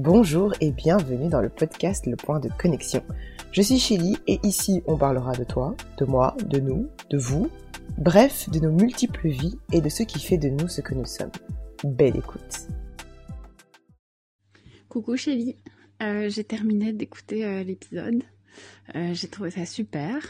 Bonjour 0.00 0.54
et 0.60 0.70
bienvenue 0.70 1.28
dans 1.28 1.40
le 1.40 1.48
podcast 1.48 2.06
Le 2.06 2.14
Point 2.14 2.38
de 2.38 2.48
Connexion. 2.56 3.02
Je 3.50 3.62
suis 3.62 3.80
Chili 3.80 4.16
et 4.28 4.38
ici 4.44 4.80
on 4.86 4.96
parlera 4.96 5.32
de 5.32 5.42
toi, 5.42 5.76
de 5.98 6.04
moi, 6.04 6.36
de 6.46 6.60
nous, 6.60 6.88
de 7.10 7.18
vous, 7.18 7.50
bref, 7.96 8.48
de 8.48 8.60
nos 8.60 8.70
multiples 8.70 9.26
vies 9.26 9.58
et 9.72 9.80
de 9.80 9.88
ce 9.88 10.04
qui 10.04 10.20
fait 10.20 10.38
de 10.38 10.50
nous 10.50 10.68
ce 10.68 10.82
que 10.82 10.94
nous 10.94 11.04
sommes. 11.04 11.32
Belle 11.82 12.16
écoute. 12.16 12.68
Coucou 14.88 15.16
Chélie, 15.16 15.56
euh, 16.00 16.28
j'ai 16.28 16.44
terminé 16.44 16.92
d'écouter 16.92 17.44
euh, 17.44 17.64
l'épisode. 17.64 18.22
Euh, 18.94 19.12
j'ai 19.14 19.26
trouvé 19.26 19.50
ça 19.50 19.66
super. 19.66 20.22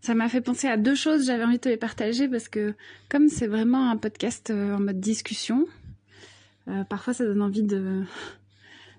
Ça 0.00 0.16
m'a 0.16 0.28
fait 0.28 0.40
penser 0.40 0.66
à 0.66 0.76
deux 0.76 0.96
choses, 0.96 1.26
j'avais 1.26 1.44
envie 1.44 1.58
de 1.58 1.60
te 1.60 1.68
les 1.68 1.76
partager 1.76 2.26
parce 2.26 2.48
que 2.48 2.74
comme 3.08 3.28
c'est 3.28 3.46
vraiment 3.46 3.88
un 3.88 3.96
podcast 3.96 4.50
en 4.50 4.80
mode 4.80 4.98
discussion, 4.98 5.64
parfois 6.88 7.14
ça 7.14 7.24
donne 7.24 7.42
envie 7.42 7.62
de 7.62 8.02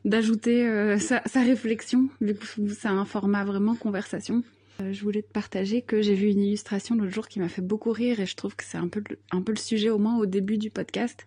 d'ajouter 0.05 0.97
sa, 0.99 1.21
sa, 1.25 1.41
réflexion, 1.41 2.09
vu 2.21 2.35
que 2.35 2.45
c'est 2.69 2.87
un 2.87 3.05
format 3.05 3.45
vraiment 3.45 3.75
conversation. 3.75 4.43
je 4.79 5.01
voulais 5.01 5.21
te 5.21 5.31
partager 5.31 5.81
que 5.81 6.01
j'ai 6.01 6.15
vu 6.15 6.27
une 6.27 6.41
illustration 6.41 6.95
l'autre 6.95 7.13
jour 7.13 7.27
qui 7.27 7.39
m'a 7.39 7.49
fait 7.49 7.61
beaucoup 7.61 7.91
rire 7.91 8.19
et 8.19 8.25
je 8.25 8.35
trouve 8.35 8.55
que 8.55 8.63
c'est 8.63 8.77
un 8.77 8.87
peu, 8.87 9.03
un 9.31 9.41
peu 9.41 9.53
le 9.53 9.59
sujet 9.59 9.89
au 9.89 9.99
moins 9.99 10.17
au 10.17 10.25
début 10.25 10.57
du 10.57 10.69
podcast. 10.69 11.25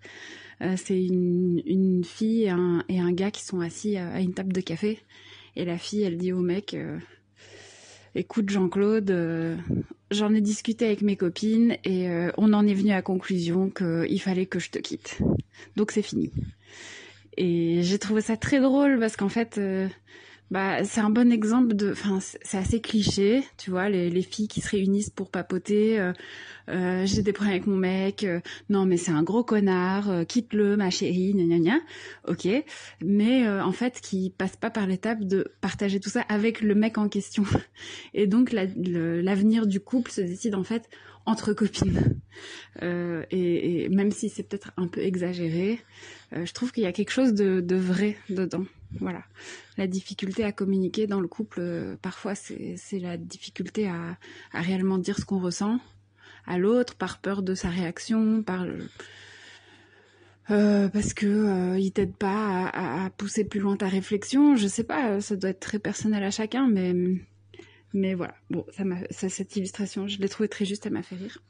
Euh, 0.62 0.75
c'est 0.77 0.99
une, 0.99 2.02
fille 2.05 2.45
et 2.45 2.51
un, 2.51 2.85
et 2.89 3.01
un, 3.01 3.12
gars 3.12 3.30
qui 3.30 3.45
sont 3.45 3.61
assis 3.61 3.97
à, 3.97 4.21
une 4.21 4.33
table 4.33 4.52
de 4.52 4.61
café. 4.61 4.99
Et 5.55 5.65
la 5.65 5.79
fille, 5.79 6.02
elle 6.02 6.16
dit 6.16 6.33
au 6.33 6.41
mec, 6.41 6.74
euh, 6.74 6.99
écoute 8.15 8.49
Jean-Claude, 8.51 9.11
euh, 9.11 9.57
j'en 10.11 10.33
ai 10.35 10.41
discuté 10.41 10.87
avec 10.87 11.02
mes 11.02 11.16
copines 11.16 11.77
et 11.85 12.09
on 12.37 12.52
en 12.52 12.66
est 12.66 12.74
venu 12.74 12.93
à 12.93 13.02
conclusion 13.02 13.71
qu'il 13.71 14.21
fallait 14.21 14.47
que 14.47 14.59
je 14.59 14.71
te 14.71 14.79
quitte. 14.79 15.19
Donc 15.77 15.91
c'est 15.91 16.02
fini. 16.02 16.33
Et 17.37 17.83
j'ai 17.83 17.99
trouvé 17.99 18.21
ça 18.21 18.37
très 18.37 18.61
drôle 18.61 18.99
parce 18.99 19.17
qu'en 19.17 19.29
fait, 19.29 19.61
bah, 20.53 20.85
c'est 20.85 21.01
un 21.01 21.11
bon 21.11 21.33
exemple 21.33 21.75
de. 21.75 21.91
Enfin, 21.91 22.21
c'est 22.21 22.57
assez 22.57 22.80
cliché, 22.80 23.43
tu 23.57 23.71
vois, 23.71 23.88
les, 23.88 24.10
les, 24.10 24.23
filles 24.23 24.47
qui 24.47 24.60
se 24.60 24.71
réunissent 24.71 25.10
pour 25.10 25.29
papoter. 25.29 25.99
Euh, 25.99 26.13
euh, 26.69 27.05
J'ai 27.05 27.23
des 27.23 27.33
problèmes 27.33 27.55
avec 27.55 27.66
mon 27.66 27.77
mec. 27.77 28.23
Euh, 28.23 28.41
non, 28.69 28.87
mais 28.87 28.97
c'est 28.97 29.10
un 29.10 29.25
gros 29.25 29.43
connard. 29.43 30.09
Euh, 30.09 30.25
quitte-le, 30.25 30.77
ma 30.77 30.91
chérie. 30.91 31.35
Gna 31.35 31.45
gna 31.45 31.59
gna. 31.59 31.80
Ok. 32.29 32.47
Mais 33.02 33.49
en 33.49 33.73
fait, 33.73 34.01
qui 34.01 34.30
passe 34.30 34.57
pas 34.57 34.71
par 34.71 34.87
l'étape 34.87 35.25
de 35.25 35.53
partager 35.60 35.99
tout 35.99 36.10
ça 36.10 36.21
avec 36.29 36.60
le 36.60 36.77
mec 36.77 36.97
en 36.97 37.09
question. 37.09 37.43
Et 38.15 38.29
donc, 38.29 38.53
l'avenir 38.53 39.66
du 39.66 39.80
couple 39.80 40.13
se 40.13 40.21
décide 40.21 40.55
en 40.55 40.65
fait 40.65 40.88
entre 41.27 41.52
copines. 41.52 42.21
Et, 42.82 43.85
et, 43.85 43.88
même 43.88 44.10
si 44.10 44.29
c'est 44.29 44.43
peut-être 44.43 44.73
un 44.77 44.87
peu 44.87 45.01
exagéré, 45.01 45.80
je 46.32 46.52
trouve 46.52 46.73
qu'il 46.73 46.82
y 46.82 46.87
a 46.87 46.93
quelque 46.93 47.10
chose 47.10 47.35
de, 47.35 47.77
vrai 47.77 48.16
dedans. 48.29 48.65
Voilà. 49.01 49.24
La 49.77 49.87
difficulté 49.87 50.45
à 50.45 50.52
communiquer 50.52 51.07
dans 51.07 51.21
le 51.21 51.29
couple, 51.29 51.59
euh, 51.60 51.97
parfois, 52.01 52.35
c'est 52.35 52.99
la 52.99 53.16
difficulté 53.16 53.88
à, 53.88 54.16
réellement 54.52 54.99
dire 54.99 55.19
ce 55.19 55.24
qu'on 55.24 55.41
ressent 55.41 55.79
à 56.47 56.59
l'autre, 56.59 56.95
par 56.95 57.19
peur 57.19 57.43
de 57.43 57.54
sa 57.54 57.69
réaction, 57.69 58.43
par 58.43 58.65
euh, 60.51 60.88
parce 60.88 61.13
que 61.13 61.27
euh, 61.27 61.79
il 61.79 61.91
t'aide 61.91 62.15
pas 62.15 62.69
à, 62.69 63.10
pousser 63.10 63.45
plus 63.45 63.59
loin 63.59 63.77
ta 63.77 63.88
réflexion. 63.88 64.54
Je 64.54 64.69
sais 64.69 64.84
pas, 64.84 65.21
ça 65.21 65.34
doit 65.34 65.50
être 65.50 65.60
très 65.60 65.81
personnel 65.81 66.22
à 66.22 66.31
chacun, 66.31 66.69
mais 66.69 66.94
mais 67.97 68.15
voilà. 68.15 68.34
Bon, 68.50 68.65
ça 68.77 68.84
m'a, 68.84 68.99
cette 69.11 69.56
illustration, 69.56 70.06
je 70.06 70.19
l'ai 70.19 70.28
trouvée 70.28 70.49
très 70.49 70.65
juste, 70.65 70.84
elle 70.87 70.93
m'a 70.93 71.03
fait 71.03 71.16
rire. 71.16 71.43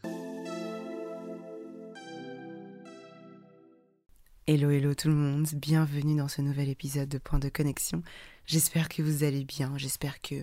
Hello 4.46 4.70
hello 4.70 4.94
tout 4.94 5.08
le 5.08 5.14
monde, 5.14 5.48
bienvenue 5.54 6.16
dans 6.16 6.28
ce 6.28 6.40
nouvel 6.40 6.68
épisode 6.68 7.08
de 7.08 7.18
Point 7.18 7.40
de 7.40 7.48
Connexion. 7.48 8.02
J'espère 8.46 8.88
que 8.88 9.02
vous 9.02 9.24
allez 9.24 9.44
bien, 9.44 9.76
j'espère 9.76 10.20
que 10.20 10.36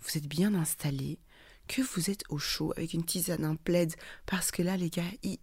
vous 0.00 0.16
êtes 0.16 0.28
bien 0.28 0.54
installés, 0.54 1.18
que 1.66 1.82
vous 1.82 2.10
êtes 2.10 2.22
au 2.28 2.38
chaud 2.38 2.72
avec 2.76 2.94
une 2.94 3.04
tisane, 3.04 3.44
un 3.44 3.56
plaid, 3.56 3.92
parce 4.26 4.52
que 4.52 4.62
là 4.62 4.76
les 4.76 4.88
gars, 4.88 5.02
il, 5.24 5.38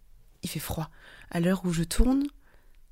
fait 0.46 0.58
froid. 0.58 0.90
À 1.30 1.40
l'heure 1.40 1.66
où 1.66 1.72
je 1.74 1.84
tourne 1.84 2.26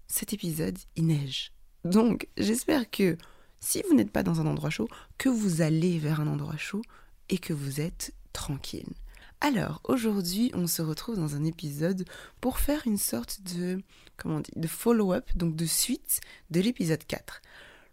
cet 0.07 0.35
épisode, 0.35 0.77
il 0.97 1.07
neige. 1.07 1.53
Donc 1.87 2.29
j'espère 2.37 2.91
que 2.91 3.17
si 3.59 3.83
vous 3.89 3.95
n'êtes 3.95 4.13
pas 4.13 4.23
dans 4.23 4.43
un 4.43 4.47
endroit 4.47 4.69
chaud, 4.69 4.89
que 5.17 5.31
vous 5.31 5.63
allez 5.63 5.99
vers 5.99 6.21
un 6.21 6.27
endroit 6.27 6.59
chaud 6.59 6.83
et 7.29 7.39
que 7.39 7.53
vous 7.53 7.81
êtes 7.81 8.15
tranquille. 8.33 8.93
Alors, 9.41 9.81
aujourd'hui, 9.85 10.51
on 10.55 10.67
se 10.67 10.83
retrouve 10.83 11.17
dans 11.17 11.37
un 11.37 11.45
épisode 11.45 12.07
pour 12.41 12.59
faire 12.59 12.83
une 12.87 12.97
sorte 12.97 13.41
de, 13.55 13.83
comment 14.17 14.39
on 14.39 14.61
de 14.61 14.67
follow-up, 14.67 15.29
donc 15.35 15.57
de 15.57 15.67
suite 15.67 16.21
de 16.51 16.61
l'épisode 16.61 17.05
4. 17.05 17.43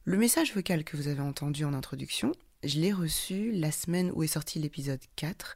Le 0.05 0.17
message 0.17 0.53
vocal 0.53 0.83
que 0.83 0.97
vous 0.97 1.07
avez 1.07 1.21
entendu 1.21 1.65
en 1.65 1.73
introduction, 1.73 2.31
je 2.63 2.79
l'ai 2.79 2.93
reçu 2.93 3.51
la 3.51 3.71
semaine 3.71 4.11
où 4.13 4.23
est 4.23 4.27
sorti 4.27 4.59
l'épisode 4.59 5.01
4 5.17 5.55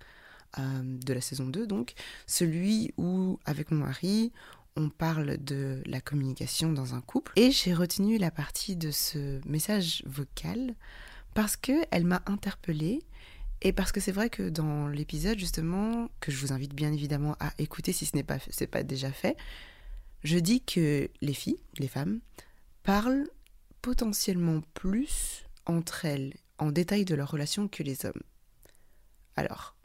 euh, 0.60 0.62
de 0.84 1.14
la 1.14 1.22
saison 1.22 1.48
2, 1.48 1.68
donc 1.68 1.94
celui 2.26 2.94
où, 2.98 3.40
avec 3.46 3.72
mon 3.72 3.86
mari, 3.86 4.32
on 4.76 4.90
parle 4.90 5.38
de 5.38 5.82
la 5.86 6.02
communication 6.02 6.72
dans 6.72 6.96
un 6.96 7.02
couple. 7.02 7.32
Et 7.36 7.52
j'ai 7.52 7.74
retenu 7.74 8.18
la 8.18 8.32
partie 8.32 8.76
de 8.76 8.92
ce 8.92 9.40
message 9.48 10.04
vocal 10.06 10.76
parce 11.34 11.56
qu'elle 11.56 12.06
m'a 12.06 12.22
interpellée 12.26 13.04
et 13.62 13.74
parce 13.74 13.92
que 13.92 14.00
c'est 14.00 14.12
vrai 14.12 14.30
que 14.30 14.50
dans 14.50 14.88
l'épisode, 14.88 15.40
justement, 15.40 16.10
que 16.20 16.32
je 16.32 16.38
vous 16.38 16.54
invite 16.54 16.76
bien 16.76 16.92
évidemment 16.92 17.36
à 17.40 17.52
écouter 17.58 17.92
si 17.92 18.06
ce 18.06 18.16
n'est 18.16 18.24
pas, 18.24 18.84
déjà 18.84 19.12
fait, 19.12 19.36
je 20.24 20.38
dis 20.38 20.62
que 20.62 21.10
les 21.22 21.34
filles, 21.34 21.60
les 21.80 21.88
femmes, 21.88 22.20
parlent 22.84 23.28
potentiellement 23.82 24.62
plus 24.74 25.46
entre 25.66 26.06
elles 26.06 26.34
en 26.60 26.72
détail 26.72 27.06
de 27.06 27.16
leur 27.16 27.32
relation 27.32 27.68
que 27.68 27.84
les 27.84 28.06
hommes. 28.06 28.22
Alors, 29.36 29.76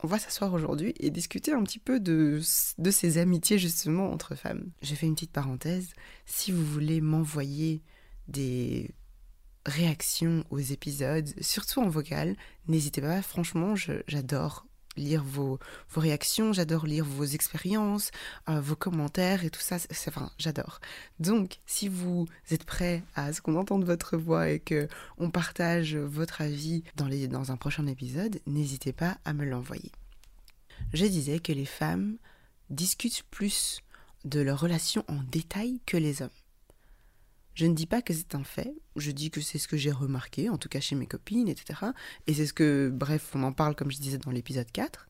on 0.00 0.06
va 0.06 0.18
s'asseoir 0.18 0.52
aujourd'hui 0.54 0.94
et 1.00 1.10
discuter 1.10 1.52
un 1.52 1.62
petit 1.64 1.80
peu 1.80 1.98
de, 1.98 2.40
de 2.78 2.90
ces 2.90 3.18
amitiés 3.18 3.58
justement 3.58 4.12
entre 4.12 4.36
femmes. 4.36 4.70
J'ai 4.80 4.94
fait 4.94 5.06
une 5.06 5.14
petite 5.14 5.32
parenthèse. 5.32 5.90
Si 6.24 6.52
vous 6.52 6.64
voulez 6.64 7.00
m'envoyer 7.00 7.82
des 8.28 8.90
réactions 9.68 10.44
aux 10.50 10.58
épisodes, 10.58 11.28
surtout 11.40 11.80
en 11.80 11.88
vocal, 11.88 12.36
n'hésitez 12.66 13.00
pas, 13.00 13.22
franchement, 13.22 13.74
j'adore 14.06 14.66
lire 14.98 15.22
vos, 15.24 15.58
vos 15.90 16.00
réactions, 16.00 16.52
j'adore 16.52 16.86
lire 16.86 17.04
vos 17.04 17.24
expériences, 17.24 18.10
euh, 18.48 18.60
vos 18.60 18.76
commentaires 18.76 19.44
et 19.44 19.50
tout 19.50 19.60
ça, 19.60 19.78
c'est, 19.78 20.08
enfin, 20.08 20.30
j'adore. 20.38 20.80
Donc, 21.20 21.58
si 21.66 21.88
vous 21.88 22.26
êtes 22.50 22.64
prêts 22.64 23.02
à 23.14 23.32
ce 23.32 23.40
qu'on 23.40 23.56
entende 23.56 23.84
votre 23.84 24.16
voix 24.16 24.50
et 24.50 24.60
que 24.60 24.88
on 25.16 25.30
partage 25.30 25.96
votre 25.96 26.40
avis 26.40 26.82
dans, 26.96 27.06
les, 27.06 27.28
dans 27.28 27.52
un 27.52 27.56
prochain 27.56 27.86
épisode, 27.86 28.40
n'hésitez 28.46 28.92
pas 28.92 29.18
à 29.24 29.32
me 29.32 29.44
l'envoyer. 29.44 29.92
Je 30.92 31.06
disais 31.06 31.38
que 31.38 31.52
les 31.52 31.64
femmes 31.64 32.18
discutent 32.70 33.24
plus 33.30 33.80
de 34.24 34.40
leurs 34.40 34.60
relations 34.60 35.04
en 35.08 35.22
détail 35.30 35.80
que 35.86 35.96
les 35.96 36.22
hommes. 36.22 36.30
Je 37.58 37.66
ne 37.66 37.74
dis 37.74 37.86
pas 37.86 38.02
que 38.02 38.14
c'est 38.14 38.36
un 38.36 38.44
fait, 38.44 38.72
je 38.94 39.10
dis 39.10 39.32
que 39.32 39.40
c'est 39.40 39.58
ce 39.58 39.66
que 39.66 39.76
j'ai 39.76 39.90
remarqué, 39.90 40.48
en 40.48 40.58
tout 40.58 40.68
cas 40.68 40.78
chez 40.78 40.94
mes 40.94 41.08
copines, 41.08 41.48
etc. 41.48 41.86
Et 42.28 42.34
c'est 42.34 42.46
ce 42.46 42.52
que, 42.52 42.88
bref, 42.88 43.32
on 43.34 43.42
en 43.42 43.50
parle 43.50 43.74
comme 43.74 43.90
je 43.90 43.98
disais 43.98 44.18
dans 44.18 44.30
l'épisode 44.30 44.70
4. 44.70 45.08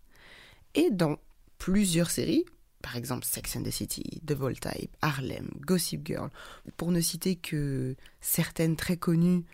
Et 0.75 0.91
dans 0.91 1.19
plusieurs 1.59 2.11
séries, 2.11 2.47
par 2.81 2.97
exemple 2.97 3.27
Sex 3.27 3.55
and 3.55 3.65
the 3.65 3.71
City, 3.71 4.23
The 4.27 4.33
Voltype, 4.33 4.97
Harlem, 5.03 5.51
Gossip 5.61 6.07
Girl, 6.07 6.31
pour 6.79 6.91
ne 6.91 7.03
citer 7.03 7.37
que 7.37 7.97
certaines 8.23 8.77
très 8.77 8.97
connues 8.97 9.45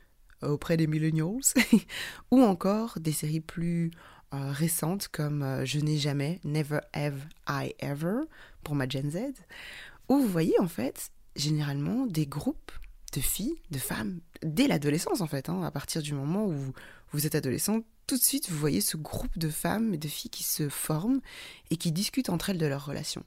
auprès 0.43 0.77
des 0.77 0.87
millennials, 0.87 1.41
ou 2.31 2.43
encore 2.43 3.01
des 3.01 3.11
séries 3.11 3.41
plus 3.41 3.91
euh, 4.35 4.53
récentes 4.53 5.09
comme 5.09 5.43
euh, 5.43 5.65
Je 5.65 5.81
n'ai 5.81 5.99
jamais, 5.99 6.39
Never 6.45 6.79
Have 6.93 7.27
I 7.49 7.75
Ever, 7.81 8.21
pour 8.63 8.77
ma 8.77 8.89
Gen 8.89 9.11
Z, 9.11 9.19
où 10.09 10.21
vous 10.21 10.29
voyez 10.29 10.55
en 10.61 10.69
fait 10.69 11.11
généralement 11.35 12.07
des 12.07 12.27
groupes 12.27 12.71
de 13.15 13.21
filles, 13.21 13.55
de 13.71 13.79
femmes, 13.79 14.21
dès 14.43 14.67
l'adolescence 14.67 15.21
en 15.21 15.27
fait, 15.27 15.49
hein, 15.49 15.63
à 15.63 15.71
partir 15.71 16.03
du 16.03 16.15
moment 16.15 16.47
où 16.47 16.73
vous 17.13 17.27
êtes 17.27 17.35
adolescent, 17.35 17.81
tout 18.07 18.17
de 18.17 18.23
suite 18.23 18.51
vous 18.51 18.59
voyez 18.59 18.81
ce 18.81 18.97
groupe 18.97 19.39
de 19.39 19.49
femmes 19.49 19.95
et 19.95 19.99
de 19.99 20.09
filles 20.09 20.31
qui 20.31 20.43
se 20.43 20.69
forment 20.69 21.21
et 21.71 21.77
qui 21.77 21.93
discutent 21.93 22.29
entre 22.29 22.51
elles 22.51 22.59
de 22.59 22.67
leurs 22.67 22.85
relations. 22.85 23.25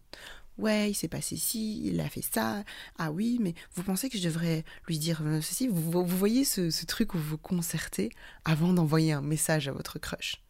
Ouais, 0.57 0.89
il 0.89 0.95
s'est 0.95 1.07
passé 1.07 1.37
ci, 1.37 1.85
il 1.85 1.99
a 2.01 2.09
fait 2.09 2.23
ça. 2.23 2.63
Ah 2.97 3.11
oui, 3.11 3.37
mais 3.39 3.53
vous 3.75 3.83
pensez 3.83 4.09
que 4.09 4.17
je 4.17 4.23
devrais 4.23 4.65
lui 4.87 4.97
dire 4.97 5.21
euh, 5.23 5.39
ceci? 5.39 5.67
Vous, 5.67 6.03
voyez 6.03 6.45
ce, 6.45 6.71
ce, 6.71 6.85
truc 6.85 7.13
où 7.13 7.19
vous 7.19 7.29
vous 7.29 7.37
concertez 7.37 8.09
avant 8.43 8.73
d'envoyer 8.73 9.13
un 9.13 9.21
message 9.21 9.67
à 9.67 9.71
votre 9.71 9.99
crush. 9.99 10.41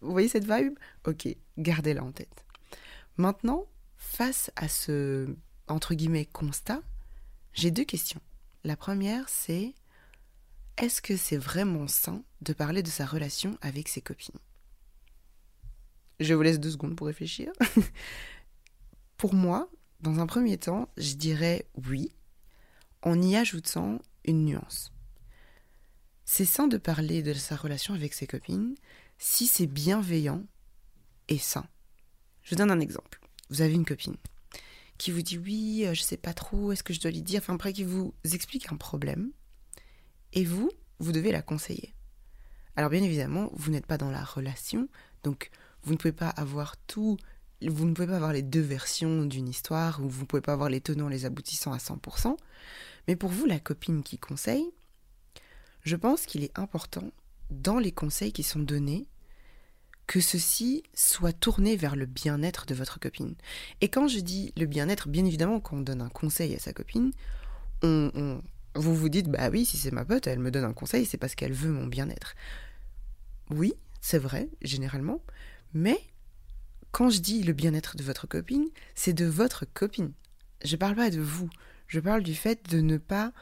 Vous 0.00 0.12
voyez 0.12 0.28
cette 0.28 0.50
vibe? 0.50 0.78
Ok, 1.06 1.28
gardez-la 1.58 2.02
en 2.02 2.10
tête. 2.10 2.46
Maintenant, 3.18 3.66
face 3.98 4.50
à 4.56 4.66
ce, 4.66 5.28
entre 5.68 5.92
guillemets, 5.92 6.24
constat, 6.24 6.80
j'ai 7.52 7.70
deux 7.70 7.84
questions. 7.84 8.22
La 8.62 8.76
première, 8.76 9.28
c'est 9.28 9.74
est-ce 10.76 11.00
que 11.00 11.16
c'est 11.16 11.38
vraiment 11.38 11.88
sain 11.88 12.22
de 12.42 12.52
parler 12.52 12.82
de 12.82 12.88
sa 12.88 13.06
relation 13.06 13.56
avec 13.62 13.88
ses 13.88 14.02
copines? 14.02 14.38
Je 16.20 16.34
vous 16.34 16.42
laisse 16.42 16.60
deux 16.60 16.70
secondes 16.70 16.94
pour 16.94 17.06
réfléchir. 17.06 17.52
pour 19.16 19.32
moi, 19.32 19.70
dans 20.00 20.20
un 20.20 20.26
premier 20.26 20.58
temps, 20.58 20.90
je 20.98 21.14
dirais 21.14 21.66
oui, 21.88 22.12
en 23.02 23.20
y 23.22 23.36
ajoutant 23.36 23.98
une 24.24 24.44
nuance. 24.44 24.92
c'est 26.26 26.44
sain 26.44 26.68
de 26.68 26.76
parler 26.76 27.22
de 27.22 27.32
sa 27.32 27.56
relation 27.56 27.94
avec 27.94 28.12
ses 28.12 28.26
copines 28.26 28.74
si 29.16 29.46
c'est 29.46 29.66
bienveillant 29.66 30.44
et 31.28 31.38
sain. 31.38 31.66
Je 32.42 32.50
vous 32.50 32.56
donne 32.56 32.70
un 32.70 32.80
exemple. 32.80 33.20
Vous 33.48 33.62
avez 33.62 33.74
une 33.74 33.86
copine 33.86 34.16
qui 35.00 35.10
vous 35.10 35.22
dit 35.22 35.38
oui, 35.38 35.86
euh, 35.86 35.94
je 35.94 36.02
sais 36.02 36.18
pas 36.18 36.34
trop, 36.34 36.72
est-ce 36.72 36.82
que 36.82 36.92
je 36.92 37.00
dois 37.00 37.10
lui 37.10 37.22
dire, 37.22 37.40
enfin 37.40 37.54
après 37.54 37.72
qui 37.72 37.84
vous 37.84 38.12
explique 38.32 38.70
un 38.70 38.76
problème, 38.76 39.30
et 40.34 40.44
vous, 40.44 40.70
vous 40.98 41.12
devez 41.12 41.32
la 41.32 41.40
conseiller. 41.40 41.94
Alors 42.76 42.90
bien 42.90 43.02
évidemment, 43.02 43.48
vous 43.54 43.70
n'êtes 43.70 43.86
pas 43.86 43.96
dans 43.96 44.10
la 44.10 44.22
relation, 44.22 44.88
donc 45.22 45.50
vous 45.82 45.92
ne 45.92 45.96
pouvez 45.96 46.12
pas 46.12 46.28
avoir 46.28 46.76
tout, 46.86 47.16
vous 47.62 47.86
ne 47.86 47.94
pouvez 47.94 48.08
pas 48.08 48.16
avoir 48.16 48.34
les 48.34 48.42
deux 48.42 48.60
versions 48.60 49.24
d'une 49.24 49.48
histoire, 49.48 50.04
ou 50.04 50.08
vous 50.08 50.20
ne 50.20 50.26
pouvez 50.26 50.42
pas 50.42 50.52
avoir 50.52 50.68
les 50.68 50.82
tenants, 50.82 51.08
les 51.08 51.24
aboutissants 51.24 51.72
à 51.72 51.78
100%, 51.78 52.36
mais 53.08 53.16
pour 53.16 53.30
vous, 53.30 53.46
la 53.46 53.58
copine 53.58 54.02
qui 54.02 54.18
conseille, 54.18 54.70
je 55.82 55.96
pense 55.96 56.26
qu'il 56.26 56.44
est 56.44 56.58
important, 56.58 57.10
dans 57.50 57.78
les 57.78 57.92
conseils 57.92 58.32
qui 58.32 58.42
sont 58.42 58.60
donnés, 58.60 59.06
que 60.10 60.18
ceci 60.18 60.82
soit 60.92 61.32
tourné 61.32 61.76
vers 61.76 61.94
le 61.94 62.04
bien-être 62.04 62.66
de 62.66 62.74
votre 62.74 62.98
copine. 62.98 63.36
Et 63.80 63.88
quand 63.88 64.08
je 64.08 64.18
dis 64.18 64.52
le 64.56 64.66
bien-être, 64.66 65.08
bien 65.08 65.24
évidemment, 65.24 65.60
quand 65.60 65.76
on 65.76 65.82
donne 65.82 66.02
un 66.02 66.08
conseil 66.08 66.52
à 66.52 66.58
sa 66.58 66.72
copine, 66.72 67.12
on, 67.84 68.42
vous 68.74 68.96
vous 68.96 69.08
dites, 69.08 69.28
bah 69.28 69.50
oui, 69.52 69.64
si 69.64 69.76
c'est 69.76 69.92
ma 69.92 70.04
pote, 70.04 70.26
elle 70.26 70.40
me 70.40 70.50
donne 70.50 70.64
un 70.64 70.72
conseil, 70.72 71.06
c'est 71.06 71.16
parce 71.16 71.36
qu'elle 71.36 71.52
veut 71.52 71.70
mon 71.70 71.86
bien-être. 71.86 72.34
Oui, 73.50 73.74
c'est 74.00 74.18
vrai, 74.18 74.48
généralement, 74.62 75.22
mais 75.74 76.00
quand 76.90 77.08
je 77.08 77.20
dis 77.20 77.44
le 77.44 77.52
bien-être 77.52 77.96
de 77.96 78.02
votre 78.02 78.26
copine, 78.26 78.66
c'est 78.96 79.12
de 79.12 79.26
votre 79.26 79.64
copine. 79.64 80.10
Je 80.64 80.74
parle 80.74 80.96
pas 80.96 81.10
de 81.10 81.20
vous. 81.20 81.50
Je 81.86 82.00
parle 82.00 82.24
du 82.24 82.34
fait 82.34 82.68
de 82.68 82.80
ne 82.80 82.98
pas 82.98 83.32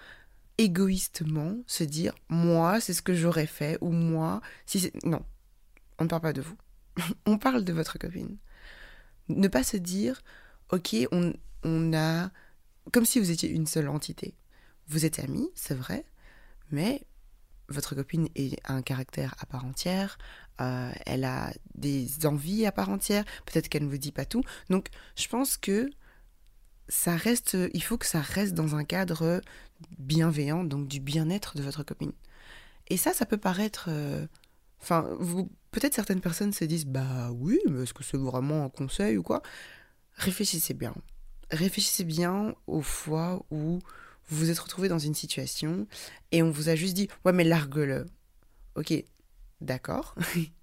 égoïstement 0.58 1.56
se 1.66 1.84
dire 1.84 2.14
moi 2.28 2.78
c'est 2.78 2.92
ce 2.92 3.00
que 3.00 3.14
j'aurais 3.14 3.46
fait 3.46 3.78
ou 3.80 3.90
moi 3.90 4.40
si 4.66 4.80
c'est 4.80 5.04
non 5.04 5.24
on 5.98 6.04
ne 6.04 6.08
parle 6.08 6.22
pas 6.22 6.32
de 6.32 6.42
vous. 6.42 6.56
on 7.26 7.38
parle 7.38 7.64
de 7.64 7.72
votre 7.72 7.98
copine. 7.98 8.36
Ne 9.28 9.48
pas 9.48 9.64
se 9.64 9.76
dire, 9.76 10.22
ok, 10.70 10.96
on, 11.12 11.32
on 11.64 11.92
a... 11.94 12.30
Comme 12.92 13.04
si 13.04 13.18
vous 13.18 13.30
étiez 13.30 13.50
une 13.50 13.66
seule 13.66 13.88
entité. 13.88 14.34
Vous 14.88 15.04
êtes 15.04 15.18
amis, 15.18 15.50
c'est 15.54 15.74
vrai, 15.74 16.04
mais 16.70 17.02
votre 17.68 17.94
copine 17.94 18.28
a 18.64 18.72
un 18.72 18.80
caractère 18.82 19.34
à 19.40 19.46
part 19.46 19.66
entière, 19.66 20.16
euh, 20.62 20.90
elle 21.04 21.24
a 21.24 21.52
des 21.74 22.24
envies 22.24 22.64
à 22.64 22.72
part 22.72 22.88
entière, 22.88 23.24
peut-être 23.44 23.68
qu'elle 23.68 23.84
ne 23.84 23.90
vous 23.90 23.98
dit 23.98 24.12
pas 24.12 24.24
tout. 24.24 24.42
Donc 24.70 24.88
je 25.16 25.28
pense 25.28 25.58
que 25.58 25.90
ça 26.88 27.14
reste, 27.16 27.56
il 27.74 27.82
faut 27.82 27.98
que 27.98 28.06
ça 28.06 28.22
reste 28.22 28.54
dans 28.54 28.74
un 28.74 28.84
cadre 28.84 29.42
bienveillant, 29.98 30.64
donc 30.64 30.88
du 30.88 31.00
bien-être 31.00 31.56
de 31.56 31.62
votre 31.62 31.82
copine. 31.82 32.12
Et 32.88 32.96
ça, 32.96 33.12
ça 33.12 33.26
peut 33.26 33.36
paraître... 33.36 33.86
Euh, 33.88 34.26
enfin, 34.80 35.08
vous 35.18 35.50
peut-être 35.70 35.94
certaines 35.94 36.20
personnes 36.20 36.52
se 36.52 36.64
disent 36.64 36.86
bah 36.86 37.30
oui, 37.32 37.58
mais 37.68 37.82
est-ce 37.82 37.94
que 37.94 38.04
c'est 38.04 38.16
vraiment 38.16 38.64
un 38.64 38.68
conseil 38.68 39.16
ou 39.16 39.22
quoi? 39.22 39.42
Réfléchissez 40.14 40.74
bien. 40.74 40.94
Réfléchissez 41.50 42.04
bien 42.04 42.54
aux 42.66 42.82
fois 42.82 43.44
où 43.50 43.78
vous 44.28 44.36
vous 44.36 44.50
êtes 44.50 44.58
retrouvé 44.58 44.88
dans 44.88 44.98
une 44.98 45.14
situation 45.14 45.86
et 46.32 46.42
on 46.42 46.50
vous 46.50 46.68
a 46.68 46.74
juste 46.74 46.94
dit 46.94 47.08
ouais 47.24 47.32
mais 47.32 47.44
largue-le. 47.44 48.06
Ok, 48.76 48.92
d'accord. 49.60 50.14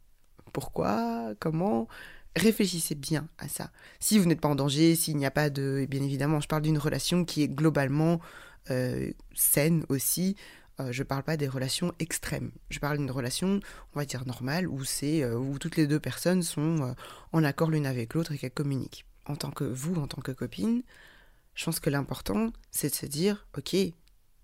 Pourquoi? 0.53 1.33
Comment? 1.39 1.87
Réfléchissez 2.35 2.95
bien 2.95 3.29
à 3.37 3.47
ça. 3.47 3.71
Si 3.99 4.19
vous 4.19 4.25
n'êtes 4.25 4.41
pas 4.41 4.49
en 4.49 4.55
danger, 4.55 4.95
s'il 4.95 5.15
n'y 5.17 5.25
a 5.25 5.31
pas 5.31 5.49
de... 5.49 5.87
bien 5.89 6.03
évidemment, 6.03 6.41
je 6.41 6.47
parle 6.47 6.63
d'une 6.63 6.77
relation 6.77 7.23
qui 7.23 7.41
est 7.43 7.47
globalement 7.47 8.19
euh, 8.71 9.11
saine 9.33 9.85
aussi, 9.89 10.35
euh, 10.79 10.91
je 10.91 11.03
ne 11.03 11.07
parle 11.07 11.23
pas 11.23 11.37
des 11.37 11.47
relations 11.47 11.93
extrêmes. 11.99 12.51
Je 12.69 12.79
parle 12.79 12.97
d'une 12.97 13.11
relation, 13.11 13.59
on 13.93 13.99
va 13.99 14.05
dire 14.05 14.25
normale, 14.25 14.67
où 14.67 14.81
euh, 15.03 15.35
où 15.37 15.57
toutes 15.57 15.77
les 15.77 15.87
deux 15.87 15.99
personnes 15.99 16.43
sont 16.43 16.83
euh, 16.83 16.93
en 17.31 17.43
accord 17.43 17.71
l'une 17.71 17.85
avec 17.85 18.13
l'autre 18.13 18.33
et 18.33 18.37
qu'elles 18.37 18.51
communiquent. 18.51 19.05
En 19.25 19.35
tant 19.35 19.51
que 19.51 19.63
vous, 19.63 19.95
en 19.95 20.07
tant 20.07 20.21
que 20.21 20.31
copine, 20.31 20.83
je 21.55 21.65
pense 21.65 21.79
que 21.79 21.89
l'important, 21.89 22.51
c'est 22.71 22.89
de 22.89 22.95
se 22.95 23.05
dire, 23.05 23.47
ok, 23.57 23.75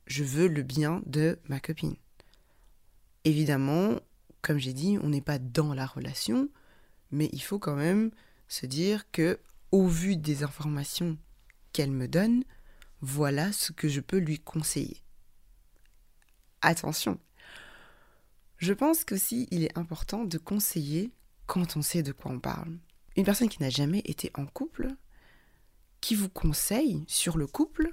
je 0.07 0.24
veux 0.24 0.48
le 0.48 0.63
bien 0.63 1.01
de 1.06 1.38
ma 1.50 1.60
copine. 1.60 1.95
Évidemment, 3.25 4.00
comme 4.42 4.57
j'ai 4.57 4.74
dit, 4.74 4.98
on 5.04 5.10
n'est 5.10 5.22
pas 5.22 5.38
dans 5.38 5.74
la 5.74 5.86
relation, 5.86 6.50
mais 7.12 7.30
il 7.33 7.42
faut 7.42 7.60
quand 7.60 7.75
même 7.75 8.12
se 8.48 8.66
dire 8.66 9.10
que, 9.12 9.39
au 9.72 9.88
vu 9.88 10.16
des 10.16 10.44
informations 10.44 11.18
qu'elle 11.74 11.92
me 11.92 12.07
donne, 12.07 12.44
voilà 13.01 13.51
ce 13.51 13.72
que 13.72 13.88
je 13.88 14.00
peux 14.00 14.18
lui 14.18 14.39
conseiller 14.39 15.01
attention. 16.61 17.19
Je 18.57 18.73
pense 18.73 19.03
qu'aussi 19.03 19.47
il 19.51 19.63
est 19.63 19.77
important 19.77 20.23
de 20.23 20.37
conseiller 20.37 21.11
quand 21.47 21.75
on 21.75 21.81
sait 21.81 22.03
de 22.03 22.11
quoi 22.11 22.31
on 22.31 22.39
parle. 22.39 22.77
Une 23.17 23.25
personne 23.25 23.49
qui 23.49 23.61
n'a 23.61 23.69
jamais 23.69 24.01
été 24.05 24.31
en 24.35 24.45
couple, 24.45 24.87
qui 25.99 26.15
vous 26.15 26.29
conseille 26.29 27.03
sur 27.07 27.37
le 27.37 27.47
couple, 27.47 27.91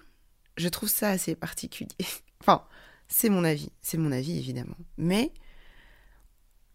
je 0.57 0.69
trouve 0.69 0.89
ça 0.89 1.11
assez 1.11 1.35
particulier. 1.35 1.89
enfin, 2.41 2.65
c'est 3.09 3.29
mon 3.29 3.45
avis, 3.45 3.71
c'est 3.81 3.99
mon 3.99 4.13
avis 4.13 4.39
évidemment. 4.39 4.77
Mais 4.97 5.33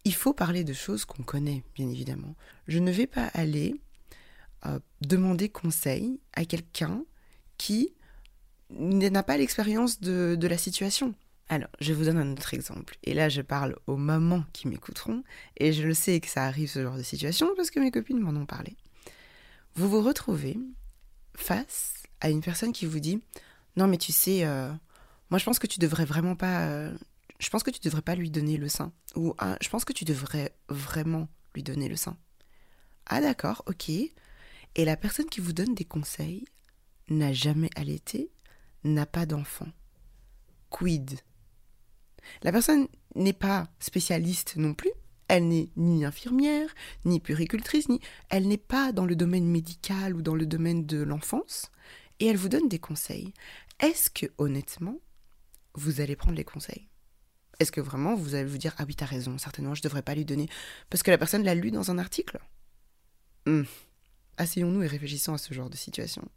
il 0.04 0.14
faut 0.14 0.34
parler 0.34 0.64
de 0.64 0.72
choses 0.72 1.04
qu'on 1.04 1.22
connaît, 1.22 1.64
bien 1.74 1.88
évidemment. 1.88 2.34
Je 2.68 2.78
ne 2.78 2.90
vais 2.90 3.06
pas 3.06 3.26
aller 3.28 3.80
euh, 4.66 4.78
demander 5.00 5.48
conseil 5.48 6.20
à 6.32 6.44
quelqu'un 6.44 7.04
qui 7.56 7.94
n'a 8.70 9.22
pas 9.22 9.36
l'expérience 9.36 10.00
de, 10.00 10.36
de 10.38 10.46
la 10.46 10.58
situation. 10.58 11.14
Alors, 11.48 11.68
je 11.80 11.92
vous 11.92 12.04
donne 12.04 12.16
un 12.16 12.32
autre 12.32 12.54
exemple. 12.54 12.96
Et 13.02 13.12
là, 13.12 13.28
je 13.28 13.42
parle 13.42 13.76
aux 13.86 13.96
mamans 13.96 14.44
qui 14.52 14.66
m'écouteront. 14.66 15.22
Et 15.58 15.72
je 15.72 15.86
le 15.86 15.94
sais 15.94 16.18
que 16.20 16.28
ça 16.28 16.44
arrive 16.44 16.70
ce 16.70 16.82
genre 16.82 16.96
de 16.96 17.02
situation 17.02 17.50
parce 17.56 17.70
que 17.70 17.80
mes 17.80 17.90
copines 17.90 18.18
m'en 18.18 18.38
ont 18.38 18.46
parlé. 18.46 18.76
Vous 19.74 19.88
vous 19.88 20.02
retrouvez 20.02 20.58
face 21.36 22.04
à 22.20 22.30
une 22.30 22.40
personne 22.40 22.72
qui 22.72 22.86
vous 22.86 23.00
dit 23.00 23.20
Non, 23.76 23.86
mais 23.88 23.98
tu 23.98 24.12
sais, 24.12 24.46
euh, 24.46 24.72
moi 25.30 25.38
je 25.38 25.44
pense 25.44 25.58
que 25.58 25.66
tu 25.66 25.78
devrais 25.80 26.04
vraiment 26.04 26.36
pas. 26.36 26.68
Euh, 26.68 26.96
je 27.40 27.50
pense 27.50 27.62
que 27.62 27.70
tu 27.70 27.80
devrais 27.80 28.02
pas 28.02 28.14
lui 28.14 28.30
donner 28.30 28.56
le 28.56 28.68
sein. 28.68 28.92
Ou 29.16 29.34
ah, 29.38 29.56
je 29.60 29.68
pense 29.68 29.84
que 29.84 29.92
tu 29.92 30.04
devrais 30.04 30.54
vraiment 30.68 31.28
lui 31.54 31.62
donner 31.62 31.88
le 31.88 31.96
sein. 31.96 32.16
Ah, 33.06 33.20
d'accord, 33.20 33.62
ok. 33.66 33.90
Et 33.90 34.84
la 34.84 34.96
personne 34.96 35.26
qui 35.26 35.40
vous 35.40 35.52
donne 35.52 35.74
des 35.74 35.84
conseils 35.84 36.44
n'a 37.08 37.32
jamais 37.32 37.70
allaité, 37.76 38.30
n'a 38.82 39.06
pas 39.06 39.26
d'enfant. 39.26 39.68
Quid? 40.70 41.20
La 42.42 42.52
personne 42.52 42.88
n'est 43.14 43.32
pas 43.32 43.68
spécialiste 43.78 44.56
non 44.56 44.74
plus, 44.74 44.90
elle 45.28 45.48
n'est 45.48 45.70
ni 45.76 46.04
infirmière, 46.04 46.74
ni 47.04 47.20
puricultrice, 47.20 47.88
ni 47.88 48.00
elle 48.28 48.46
n'est 48.46 48.56
pas 48.56 48.92
dans 48.92 49.06
le 49.06 49.16
domaine 49.16 49.46
médical 49.46 50.14
ou 50.14 50.22
dans 50.22 50.34
le 50.34 50.46
domaine 50.46 50.86
de 50.86 51.02
l'enfance, 51.02 51.70
et 52.20 52.26
elle 52.26 52.36
vous 52.36 52.48
donne 52.48 52.68
des 52.68 52.78
conseils. 52.78 53.32
Est-ce 53.80 54.10
que 54.10 54.26
honnêtement, 54.38 54.98
vous 55.74 56.00
allez 56.00 56.16
prendre 56.16 56.36
les 56.36 56.44
conseils? 56.44 56.88
Est-ce 57.60 57.72
que 57.72 57.80
vraiment 57.80 58.14
vous 58.14 58.34
allez 58.34 58.48
vous 58.48 58.58
dire 58.58 58.74
ah 58.78 58.84
oui 58.86 58.94
t'as 58.94 59.06
raison, 59.06 59.38
certainement 59.38 59.74
je 59.74 59.82
devrais 59.82 60.02
pas 60.02 60.14
lui 60.14 60.24
donner 60.24 60.48
parce 60.90 61.02
que 61.02 61.10
la 61.10 61.18
personne 61.18 61.44
l'a 61.44 61.54
lu 61.54 61.70
dans 61.70 61.90
un 61.90 61.98
article? 61.98 62.40
Hmm. 63.46 63.62
Asseyons-nous 64.36 64.82
et 64.82 64.86
réfléchissons 64.88 65.34
à 65.34 65.38
ce 65.38 65.54
genre 65.54 65.70
de 65.70 65.76
situation. 65.76 66.28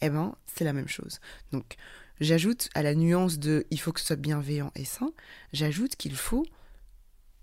Eh 0.00 0.10
ben 0.10 0.34
c'est 0.46 0.64
la 0.64 0.72
même 0.72 0.88
chose. 0.88 1.20
Donc 1.52 1.76
J'ajoute 2.20 2.70
à 2.74 2.82
la 2.82 2.94
nuance 2.94 3.38
de 3.38 3.66
il 3.70 3.78
faut 3.78 3.92
que 3.92 4.00
ce 4.00 4.06
soit 4.06 4.16
bienveillant 4.16 4.72
et 4.74 4.84
sain, 4.84 5.12
j'ajoute 5.52 5.96
qu'il 5.96 6.16
faut 6.16 6.46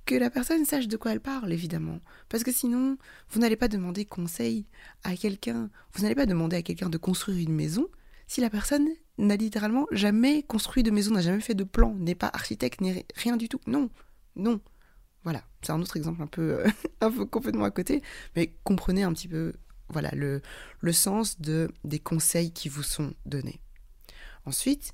que 0.05 0.15
la 0.15 0.29
personne 0.29 0.65
sache 0.65 0.87
de 0.87 0.97
quoi 0.97 1.11
elle 1.11 1.21
parle, 1.21 1.53
évidemment. 1.53 1.99
Parce 2.27 2.43
que 2.43 2.51
sinon, 2.51 2.97
vous 3.29 3.39
n'allez 3.39 3.55
pas 3.55 3.67
demander 3.67 4.05
conseil 4.05 4.65
à 5.03 5.15
quelqu'un, 5.15 5.69
vous 5.93 6.01
n'allez 6.01 6.15
pas 6.15 6.25
demander 6.25 6.57
à 6.57 6.61
quelqu'un 6.61 6.89
de 6.89 6.97
construire 6.97 7.37
une 7.37 7.55
maison 7.55 7.87
si 8.27 8.41
la 8.41 8.49
personne 8.49 8.87
n'a 9.17 9.35
littéralement 9.35 9.85
jamais 9.91 10.43
construit 10.43 10.81
de 10.81 10.91
maison, 10.91 11.13
n'a 11.13 11.21
jamais 11.21 11.39
fait 11.39 11.53
de 11.53 11.63
plan, 11.63 11.93
n'est 11.93 12.15
pas 12.15 12.31
architecte, 12.33 12.81
n'est 12.81 13.05
rien 13.15 13.37
du 13.37 13.47
tout. 13.47 13.61
Non, 13.67 13.89
non. 14.35 14.59
Voilà, 15.23 15.43
c'est 15.61 15.71
un 15.71 15.81
autre 15.81 15.97
exemple 15.97 16.21
un 16.21 16.27
peu, 16.27 16.63
un 17.01 17.11
peu 17.11 17.25
complètement 17.25 17.65
à 17.65 17.71
côté, 17.71 18.01
mais 18.35 18.55
comprenez 18.63 19.03
un 19.03 19.13
petit 19.13 19.27
peu 19.27 19.53
voilà, 19.89 20.09
le, 20.15 20.41
le 20.79 20.91
sens 20.91 21.39
de, 21.39 21.69
des 21.83 21.99
conseils 21.99 22.51
qui 22.51 22.67
vous 22.69 22.83
sont 22.83 23.13
donnés. 23.25 23.61
Ensuite, 24.45 24.93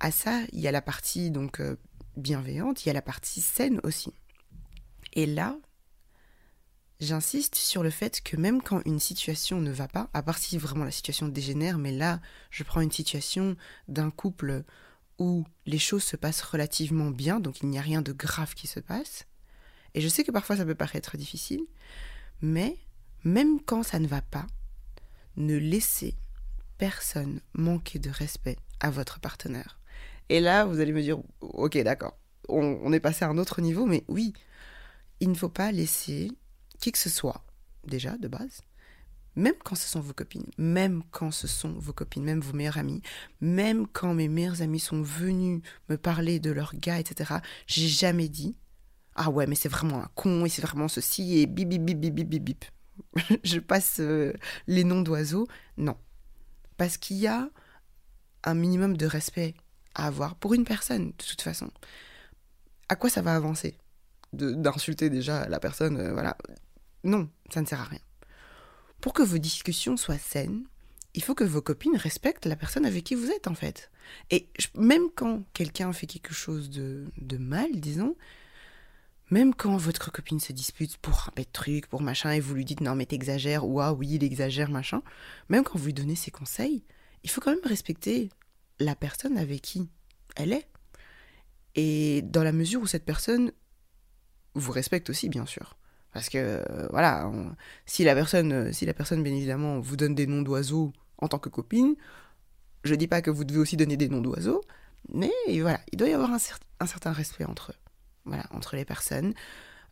à 0.00 0.10
ça, 0.10 0.40
il 0.52 0.60
y 0.60 0.68
a 0.68 0.72
la 0.72 0.82
partie 0.82 1.30
donc 1.30 1.60
euh, 1.60 1.76
bienveillante, 2.16 2.84
il 2.84 2.88
y 2.88 2.90
a 2.90 2.94
la 2.94 3.02
partie 3.02 3.40
saine 3.40 3.80
aussi. 3.82 4.12
Et 5.12 5.26
là, 5.26 5.56
j'insiste 7.00 7.54
sur 7.54 7.82
le 7.82 7.90
fait 7.90 8.20
que 8.20 8.36
même 8.36 8.62
quand 8.62 8.82
une 8.84 9.00
situation 9.00 9.60
ne 9.60 9.70
va 9.70 9.88
pas, 9.88 10.10
à 10.14 10.22
part 10.22 10.38
si 10.38 10.58
vraiment 10.58 10.84
la 10.84 10.90
situation 10.90 11.28
dégénère, 11.28 11.78
mais 11.78 11.92
là, 11.92 12.20
je 12.50 12.64
prends 12.64 12.80
une 12.80 12.92
situation 12.92 13.56
d'un 13.88 14.10
couple 14.10 14.64
où 15.18 15.44
les 15.66 15.78
choses 15.78 16.04
se 16.04 16.16
passent 16.16 16.42
relativement 16.42 17.10
bien, 17.10 17.40
donc 17.40 17.60
il 17.62 17.68
n'y 17.68 17.78
a 17.78 17.82
rien 17.82 18.02
de 18.02 18.12
grave 18.12 18.54
qui 18.54 18.66
se 18.66 18.80
passe. 18.80 19.26
Et 19.94 20.00
je 20.00 20.08
sais 20.08 20.22
que 20.22 20.30
parfois 20.30 20.56
ça 20.56 20.64
peut 20.64 20.74
paraître 20.74 21.16
difficile, 21.16 21.62
mais 22.40 22.78
même 23.24 23.60
quand 23.60 23.82
ça 23.82 23.98
ne 23.98 24.06
va 24.06 24.22
pas, 24.22 24.46
ne 25.36 25.56
laissez 25.56 26.14
personne 26.78 27.40
manquer 27.54 27.98
de 27.98 28.10
respect 28.10 28.56
à 28.80 28.90
votre 28.90 29.20
partenaire. 29.20 29.78
Et 30.28 30.40
là, 30.40 30.64
vous 30.64 30.80
allez 30.80 30.92
me 30.92 31.02
dire, 31.02 31.18
ok, 31.40 31.76
d'accord, 31.78 32.16
on, 32.48 32.92
est 32.92 33.00
passé 33.00 33.24
à 33.24 33.28
un 33.28 33.38
autre 33.38 33.60
niveau, 33.60 33.86
mais 33.86 34.04
oui, 34.08 34.32
il 35.20 35.28
ne 35.30 35.34
faut 35.34 35.48
pas 35.48 35.72
laisser 35.72 36.30
qui 36.80 36.92
que 36.92 36.98
ce 36.98 37.10
soit, 37.10 37.44
déjà, 37.86 38.16
de 38.16 38.28
base, 38.28 38.60
même 39.36 39.54
quand 39.64 39.74
ce 39.74 39.88
sont 39.88 40.00
vos 40.00 40.12
copines, 40.12 40.50
même 40.58 41.02
quand 41.10 41.30
ce 41.30 41.46
sont 41.46 41.72
vos 41.72 41.92
copines, 41.92 42.24
même 42.24 42.40
vos 42.40 42.52
meilleures 42.52 42.78
amies, 42.78 43.02
même 43.40 43.86
quand 43.86 44.14
mes 44.14 44.28
meilleurs 44.28 44.62
amis 44.62 44.80
sont 44.80 45.02
venus 45.02 45.62
me 45.88 45.96
parler 45.96 46.40
de 46.40 46.50
leur 46.50 46.74
gars, 46.76 46.98
etc., 46.98 47.34
j'ai 47.66 47.88
jamais 47.88 48.28
dit 48.28 48.56
Ah 49.14 49.30
ouais, 49.30 49.46
mais 49.46 49.54
c'est 49.54 49.68
vraiment 49.68 50.02
un 50.02 50.10
con, 50.14 50.44
et 50.44 50.48
c'est 50.48 50.62
vraiment 50.62 50.88
ceci, 50.88 51.38
et 51.38 51.46
bip 51.46 51.68
bip 51.68 51.84
bip 51.84 52.00
bip 52.00 52.14
bip 52.14 52.28
bip 52.28 52.44
bip. 52.44 52.64
Je 53.44 53.58
passe 53.58 53.98
euh, 54.00 54.32
les 54.66 54.84
noms 54.84 55.02
d'oiseaux. 55.02 55.46
Non. 55.76 55.96
Parce 56.78 56.96
qu'il 56.96 57.18
y 57.18 57.26
a 57.26 57.50
un 58.44 58.54
minimum 58.54 58.96
de 58.96 59.04
respect 59.04 59.54
à 59.94 60.06
avoir 60.06 60.36
pour 60.36 60.54
une 60.54 60.64
personne, 60.64 61.08
de 61.08 61.24
toute 61.24 61.42
façon. 61.42 61.70
À 62.88 62.96
quoi 62.96 63.10
ça 63.10 63.20
va 63.20 63.34
avancer 63.34 63.76
D'insulter 64.32 65.10
déjà 65.10 65.48
la 65.48 65.60
personne, 65.60 65.98
euh, 65.98 66.12
voilà. 66.12 66.38
Non, 67.04 67.28
ça 67.52 67.60
ne 67.60 67.66
sert 67.66 67.80
à 67.80 67.84
rien. 67.84 68.00
Pour 69.00 69.12
que 69.12 69.22
vos 69.22 69.38
discussions 69.38 69.96
soient 69.96 70.18
saines, 70.18 70.64
il 71.14 71.22
faut 71.22 71.34
que 71.34 71.44
vos 71.44 71.62
copines 71.62 71.96
respectent 71.96 72.46
la 72.46 72.56
personne 72.56 72.86
avec 72.86 73.04
qui 73.04 73.14
vous 73.14 73.30
êtes 73.30 73.48
en 73.48 73.54
fait. 73.54 73.90
Et 74.30 74.48
même 74.74 75.10
quand 75.14 75.42
quelqu'un 75.52 75.92
fait 75.92 76.06
quelque 76.06 76.34
chose 76.34 76.70
de, 76.70 77.06
de 77.18 77.36
mal, 77.38 77.72
disons, 77.72 78.16
même 79.30 79.54
quand 79.54 79.76
votre 79.76 80.10
copine 80.12 80.40
se 80.40 80.52
dispute 80.52 80.96
pour 80.98 81.24
un 81.28 81.32
pet 81.32 81.50
truc, 81.50 81.86
pour 81.86 82.02
machin, 82.02 82.32
et 82.32 82.40
vous 82.40 82.54
lui 82.54 82.64
dites 82.64 82.80
non 82.80 82.94
mais 82.94 83.06
t'exagères, 83.06 83.66
ou 83.66 83.80
ah 83.80 83.92
oui 83.92 84.14
il 84.14 84.24
exagère, 84.24 84.70
machin, 84.70 85.02
même 85.48 85.64
quand 85.64 85.78
vous 85.78 85.86
lui 85.86 85.94
donnez 85.94 86.16
ses 86.16 86.30
conseils, 86.30 86.84
il 87.24 87.30
faut 87.30 87.40
quand 87.40 87.50
même 87.50 87.58
respecter 87.64 88.30
la 88.80 88.94
personne 88.94 89.36
avec 89.38 89.62
qui 89.62 89.88
elle 90.36 90.52
est. 90.52 90.68
Et 91.74 92.22
dans 92.22 92.42
la 92.42 92.52
mesure 92.52 92.82
où 92.82 92.86
cette 92.86 93.04
personne 93.04 93.52
vous 94.54 94.72
respecte 94.72 95.10
aussi, 95.10 95.28
bien 95.28 95.46
sûr. 95.46 95.76
Parce 96.12 96.28
que, 96.28 96.38
euh, 96.38 96.88
voilà, 96.90 97.30
si, 97.86 98.02
la 98.02 98.14
personne, 98.14 98.52
euh, 98.52 98.72
si 98.72 98.86
la 98.86 98.94
personne, 98.94 99.22
bien 99.22 99.34
évidemment, 99.34 99.78
vous 99.78 99.96
donne 99.96 100.14
des 100.14 100.26
noms 100.26 100.42
d'oiseaux 100.42 100.92
en 101.18 101.28
tant 101.28 101.38
que 101.38 101.48
copine, 101.48 101.94
je 102.84 102.94
dis 102.94 103.06
pas 103.06 103.22
que 103.22 103.30
vous 103.30 103.44
devez 103.44 103.60
aussi 103.60 103.76
donner 103.76 103.96
des 103.96 104.08
noms 104.08 104.20
d'oiseaux, 104.20 104.62
mais 105.12 105.30
voilà, 105.60 105.80
il 105.92 105.98
doit 105.98 106.08
y 106.08 106.12
avoir 106.12 106.32
un, 106.32 106.38
un, 106.80 106.86
certain 106.86 107.12
respect 107.12 107.44
entre 107.44 107.72
eux, 107.72 107.87
entre 108.50 108.76
les 108.76 108.84
personnes. 108.84 109.34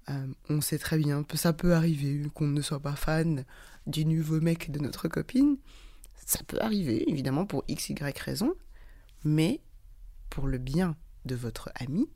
Euh, 0.08 0.26
on 0.48 0.60
sait 0.60 0.78
très 0.78 0.98
bien, 0.98 1.24
ça 1.34 1.52
peut 1.52 1.74
arriver 1.74 2.22
qu'on 2.34 2.46
ne 2.46 2.62
soit 2.62 2.80
pas 2.80 2.94
fan 2.94 3.44
du 3.86 4.04
nouveau 4.04 4.40
mec 4.40 4.70
de 4.70 4.78
notre 4.78 5.08
copine. 5.08 5.56
Ça 6.26 6.40
peut 6.46 6.60
arriver, 6.60 7.08
évidemment, 7.10 7.46
pour 7.46 7.64
x, 7.68 7.90
y 7.90 8.18
raison, 8.18 8.54
mais 9.24 9.60
pour 10.30 10.46
le 10.46 10.58
bien 10.58 10.96
de 11.24 11.34
votre 11.34 11.70
ami, 11.74 12.08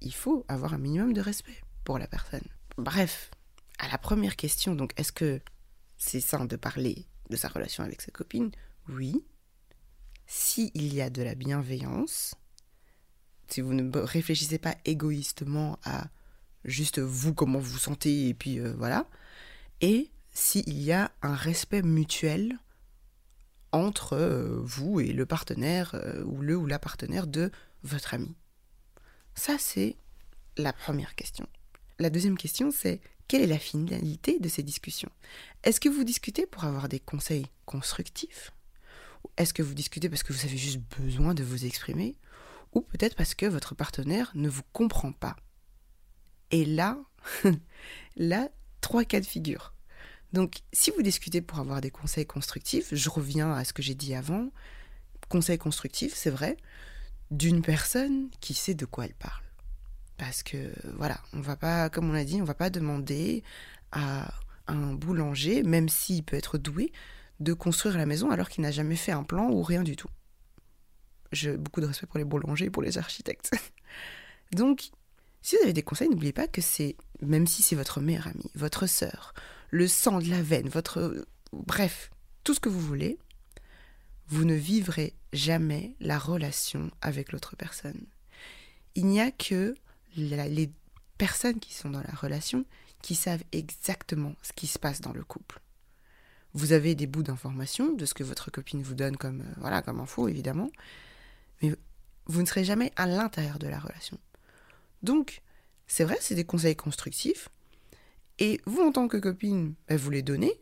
il 0.00 0.14
faut 0.14 0.44
avoir 0.48 0.74
un 0.74 0.78
minimum 0.78 1.12
de 1.12 1.20
respect 1.20 1.60
pour 1.84 1.98
la 1.98 2.06
personne. 2.06 2.46
Bref, 2.76 3.30
à 3.78 3.88
la 3.88 3.98
première 3.98 4.36
question, 4.36 4.74
donc 4.74 4.92
est-ce 4.96 5.12
que 5.12 5.40
c'est 5.96 6.20
sain 6.20 6.44
de 6.44 6.56
parler 6.56 7.06
de 7.30 7.36
sa 7.36 7.48
relation 7.48 7.84
avec 7.84 8.00
sa 8.02 8.10
copine? 8.10 8.50
Oui. 8.88 9.24
S'il 10.26 10.94
y 10.94 11.00
a 11.00 11.10
de 11.10 11.22
la 11.22 11.34
bienveillance, 11.34 12.34
si 13.48 13.60
vous 13.60 13.74
ne 13.74 13.96
réfléchissez 13.98 14.58
pas 14.58 14.76
égoïstement 14.84 15.78
à 15.84 16.08
juste 16.64 16.98
vous, 16.98 17.34
comment 17.34 17.58
vous 17.58 17.72
vous 17.72 17.78
sentez, 17.78 18.28
et 18.28 18.34
puis 18.34 18.58
euh, 18.58 18.74
voilà, 18.76 19.06
et 19.80 20.10
s'il 20.32 20.80
y 20.80 20.92
a 20.92 21.10
un 21.22 21.34
respect 21.34 21.82
mutuel 21.82 22.58
entre 23.72 24.14
euh, 24.14 24.60
vous 24.62 25.00
et 25.00 25.12
le 25.12 25.26
partenaire 25.26 25.94
euh, 25.94 26.22
ou 26.24 26.40
le 26.40 26.56
ou 26.56 26.66
la 26.66 26.78
partenaire 26.78 27.26
de 27.26 27.50
votre 27.82 28.14
ami. 28.14 28.34
Ça, 29.34 29.56
c'est 29.58 29.96
la 30.56 30.72
première 30.72 31.14
question. 31.14 31.46
La 31.98 32.10
deuxième 32.10 32.38
question, 32.38 32.70
c'est 32.70 33.00
quelle 33.28 33.42
est 33.42 33.46
la 33.46 33.58
finalité 33.58 34.38
de 34.38 34.48
ces 34.48 34.62
discussions? 34.62 35.10
Est-ce 35.62 35.80
que 35.80 35.88
vous 35.88 36.04
discutez 36.04 36.46
pour 36.46 36.64
avoir 36.64 36.88
des 36.88 37.00
conseils 37.00 37.46
constructifs? 37.66 38.52
Est-ce 39.36 39.52
que 39.52 39.62
vous 39.62 39.74
discutez 39.74 40.08
parce 40.08 40.22
que 40.22 40.32
vous 40.32 40.44
avez 40.46 40.56
juste 40.56 40.80
besoin 40.98 41.34
de 41.34 41.44
vous 41.44 41.66
exprimer? 41.66 42.16
Ou 42.72 42.82
peut-être 42.82 43.16
parce 43.16 43.34
que 43.34 43.46
votre 43.46 43.74
partenaire 43.74 44.30
ne 44.34 44.48
vous 44.48 44.62
comprend 44.72 45.12
pas 45.12 45.36
Et 46.50 46.64
là, 46.64 46.98
là, 48.16 48.48
trois 48.80 49.04
cas 49.04 49.20
de 49.20 49.26
figure. 49.26 49.74
Donc, 50.32 50.58
si 50.72 50.90
vous 50.90 51.02
discutez 51.02 51.40
pour 51.40 51.58
avoir 51.58 51.80
des 51.80 51.90
conseils 51.90 52.26
constructifs, 52.26 52.94
je 52.94 53.08
reviens 53.08 53.52
à 53.52 53.64
ce 53.64 53.72
que 53.72 53.82
j'ai 53.82 53.94
dit 53.94 54.14
avant. 54.14 54.50
Conseils 55.28 55.58
constructifs, 55.58 56.14
c'est 56.14 56.30
vrai, 56.30 56.56
d'une 57.30 57.62
personne 57.62 58.28
qui 58.40 58.54
sait 58.54 58.74
de 58.74 58.84
quoi 58.84 59.06
elle 59.06 59.14
parle. 59.14 59.42
Parce 60.16 60.42
que 60.42 60.72
voilà, 60.96 61.20
on 61.32 61.40
va 61.40 61.56
pas, 61.56 61.88
comme 61.88 62.10
on 62.10 62.12
l'a 62.12 62.24
dit, 62.24 62.40
on 62.40 62.44
va 62.44 62.54
pas 62.54 62.70
demander 62.70 63.42
à 63.92 64.32
un 64.66 64.92
boulanger, 64.92 65.62
même 65.62 65.88
s'il 65.88 66.24
peut 66.24 66.36
être 66.36 66.58
doué, 66.58 66.92
de 67.40 67.52
construire 67.52 67.96
la 67.96 68.06
maison 68.06 68.30
alors 68.30 68.48
qu'il 68.48 68.62
n'a 68.62 68.70
jamais 68.70 68.96
fait 68.96 69.12
un 69.12 69.22
plan 69.22 69.48
ou 69.50 69.62
rien 69.62 69.82
du 69.82 69.96
tout. 69.96 70.08
J'ai 71.32 71.56
beaucoup 71.56 71.80
de 71.80 71.86
respect 71.86 72.06
pour 72.06 72.18
les 72.18 72.24
boulangers 72.24 72.70
pour 72.70 72.82
les 72.82 72.98
architectes. 72.98 73.50
Donc, 74.52 74.90
si 75.42 75.56
vous 75.56 75.62
avez 75.62 75.72
des 75.72 75.82
conseils, 75.82 76.08
n'oubliez 76.08 76.32
pas 76.32 76.48
que 76.48 76.60
c'est, 76.60 76.96
même 77.20 77.46
si 77.46 77.62
c'est 77.62 77.76
votre 77.76 78.00
meilleure 78.00 78.28
amie, 78.28 78.50
votre 78.54 78.86
sœur, 78.86 79.34
le 79.70 79.86
sang 79.86 80.20
de 80.20 80.28
la 80.28 80.42
veine, 80.42 80.68
votre... 80.68 81.26
Bref, 81.52 82.10
tout 82.44 82.54
ce 82.54 82.60
que 82.60 82.68
vous 82.68 82.80
voulez, 82.80 83.18
vous 84.28 84.44
ne 84.44 84.54
vivrez 84.54 85.14
jamais 85.32 85.94
la 86.00 86.18
relation 86.18 86.90
avec 87.00 87.32
l'autre 87.32 87.56
personne. 87.56 88.06
Il 88.94 89.06
n'y 89.06 89.20
a 89.20 89.30
que 89.30 89.74
les 90.16 90.70
personnes 91.18 91.60
qui 91.60 91.74
sont 91.74 91.90
dans 91.90 92.02
la 92.02 92.14
relation 92.14 92.64
qui 93.02 93.14
savent 93.14 93.44
exactement 93.52 94.34
ce 94.42 94.52
qui 94.52 94.66
se 94.66 94.78
passe 94.78 95.00
dans 95.00 95.12
le 95.12 95.24
couple. 95.24 95.60
Vous 96.54 96.72
avez 96.72 96.94
des 96.94 97.06
bouts 97.06 97.22
d'informations 97.22 97.92
de 97.92 98.04
ce 98.04 98.14
que 98.14 98.24
votre 98.24 98.50
copine 98.50 98.82
vous 98.82 98.94
donne 98.94 99.16
comme, 99.16 99.42
euh, 99.42 99.54
voilà, 99.58 99.82
comme 99.82 100.00
info, 100.00 100.28
évidemment, 100.28 100.70
mais 101.62 101.74
vous 102.26 102.40
ne 102.40 102.46
serez 102.46 102.64
jamais 102.64 102.92
à 102.96 103.06
l'intérieur 103.06 103.58
de 103.58 103.68
la 103.68 103.78
relation. 103.78 104.18
Donc, 105.02 105.42
c'est 105.86 106.04
vrai, 106.04 106.18
c'est 106.20 106.34
des 106.34 106.44
conseils 106.44 106.76
constructifs, 106.76 107.48
et 108.38 108.60
vous, 108.66 108.82
en 108.82 108.92
tant 108.92 109.08
que 109.08 109.16
copine, 109.16 109.74
ben, 109.88 109.96
vous 109.96 110.10
les 110.10 110.22
donnez. 110.22 110.52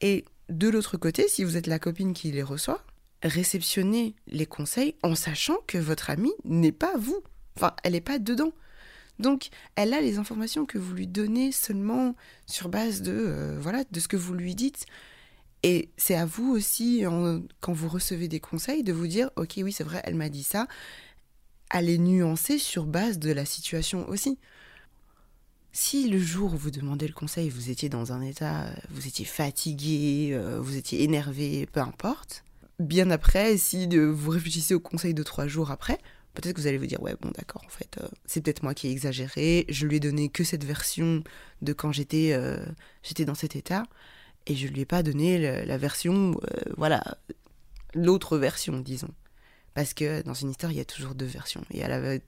Et 0.00 0.24
de 0.48 0.68
l'autre 0.68 0.96
côté, 0.96 1.28
si 1.28 1.44
vous 1.44 1.56
êtes 1.56 1.66
la 1.66 1.78
copine 1.78 2.12
qui 2.12 2.30
les 2.30 2.42
reçoit, 2.42 2.84
réceptionnez 3.22 4.14
les 4.28 4.46
conseils 4.46 4.94
en 5.02 5.14
sachant 5.14 5.56
que 5.66 5.78
votre 5.78 6.10
amie 6.10 6.34
n'est 6.44 6.72
pas 6.72 6.96
vous. 6.96 7.22
Enfin, 7.56 7.74
elle 7.82 7.92
n'est 7.92 8.00
pas 8.00 8.18
dedans. 8.18 8.52
Donc, 9.18 9.48
elle 9.74 9.92
a 9.92 10.00
les 10.00 10.18
informations 10.18 10.64
que 10.64 10.78
vous 10.78 10.94
lui 10.94 11.08
donnez 11.08 11.50
seulement 11.50 12.14
sur 12.46 12.68
base 12.68 13.02
de, 13.02 13.12
euh, 13.12 13.58
voilà, 13.60 13.82
de 13.90 13.98
ce 13.98 14.06
que 14.06 14.16
vous 14.16 14.34
lui 14.34 14.54
dites. 14.54 14.86
Et 15.62 15.90
c'est 15.96 16.14
à 16.14 16.24
vous 16.24 16.50
aussi, 16.52 17.02
quand 17.60 17.72
vous 17.72 17.88
recevez 17.88 18.28
des 18.28 18.40
conseils, 18.40 18.82
de 18.84 18.92
vous 18.92 19.06
dire, 19.06 19.30
ok, 19.36 19.54
oui, 19.58 19.72
c'est 19.72 19.84
vrai, 19.84 20.00
elle 20.04 20.14
m'a 20.14 20.28
dit 20.28 20.44
ça. 20.44 20.66
Allez 21.70 21.98
nuancer 21.98 22.58
sur 22.58 22.86
base 22.86 23.18
de 23.18 23.32
la 23.32 23.44
situation 23.44 24.08
aussi. 24.08 24.38
Si 25.72 26.08
le 26.08 26.18
jour 26.18 26.54
où 26.54 26.56
vous 26.56 26.70
demandez 26.70 27.06
le 27.06 27.12
conseil, 27.12 27.50
vous 27.50 27.70
étiez 27.70 27.88
dans 27.88 28.12
un 28.12 28.22
état, 28.22 28.66
vous 28.90 29.06
étiez 29.06 29.24
fatigué, 29.24 30.30
euh, 30.32 30.60
vous 30.60 30.76
étiez 30.76 31.02
énervé, 31.02 31.66
peu 31.66 31.80
importe, 31.80 32.44
bien 32.78 33.10
après, 33.10 33.56
si 33.58 33.86
vous 33.96 34.30
réfléchissez 34.30 34.74
au 34.74 34.80
conseil 34.80 35.14
de 35.14 35.22
trois 35.22 35.46
jours 35.46 35.70
après, 35.70 35.98
peut-être 36.34 36.54
que 36.56 36.60
vous 36.60 36.66
allez 36.66 36.78
vous 36.78 36.86
dire 36.86 37.02
ouais 37.02 37.16
bon 37.20 37.30
d'accord 37.36 37.62
en 37.66 37.70
fait 37.70 37.98
euh, 38.00 38.08
c'est 38.24 38.40
peut-être 38.40 38.62
moi 38.62 38.74
qui 38.74 38.88
ai 38.88 38.90
exagéré, 38.90 39.66
je 39.68 39.86
lui 39.86 39.96
ai 39.96 40.00
donné 40.00 40.28
que 40.28 40.44
cette 40.44 40.64
version 40.64 41.22
de 41.62 41.72
quand 41.72 41.90
j'étais 41.90 42.32
euh, 42.32 42.64
j'étais 43.02 43.24
dans 43.24 43.34
cet 43.34 43.56
état 43.56 43.84
et 44.48 44.56
je 44.56 44.66
lui 44.66 44.80
ai 44.80 44.84
pas 44.84 45.02
donné 45.04 45.38
la, 45.38 45.78
version 45.78 46.34
voilà 46.76 47.18
l'autre 47.94 48.36
version 48.36 48.80
disons 48.80 49.14
parce 49.74 49.94
que 49.94 50.22
dans 50.22 50.34
une 50.34 50.50
histoire 50.50 50.72
il 50.72 50.78
y 50.78 50.80
a 50.80 50.84
toujours 50.84 51.14
deux 51.14 51.26
versions 51.26 51.64
et 51.70 51.84
à, 51.84 51.88
la, 51.88 52.18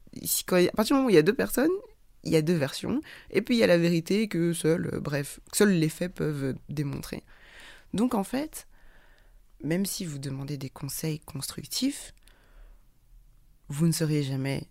quand, 0.47 0.57
à 0.57 0.71
partir 0.71 0.95
du 0.95 1.01
moment 1.01 1.07
où 1.07 1.11
il 1.11 1.17
y 1.17 1.19
a 1.19 1.23
deux 1.23 1.35
personnes 1.35 1.71
il 2.25 2.33
y 2.33 2.37
a 2.37 2.43
deux 2.43 2.55
versions, 2.55 3.01
et 3.31 3.43
puis 3.43 3.57
il 3.57 3.59
y 3.59 3.65
a 3.65 3.67
la 3.67 3.79
vérité 3.79 4.29
que 4.29 4.53
seul, 4.53 4.91
euh, 4.93 5.01
bref, 5.01 5.41
seuls 5.53 5.73
les 5.73 5.89
faits 5.89 6.15
peuvent 6.15 6.55
démontrer. 6.69 7.25
Donc 7.95 8.15
en 8.15 8.25
fait, 8.25 8.67
même 9.63 9.87
si 9.87 10.05
vous 10.05 10.19
demandez 10.19 10.57
des 10.57 10.71
conseils 10.71 11.21
constructifs, 11.21 12.15
vous 13.69 13.87
ne 13.87 13.93
serez 13.93 14.23
jamais 14.23 14.65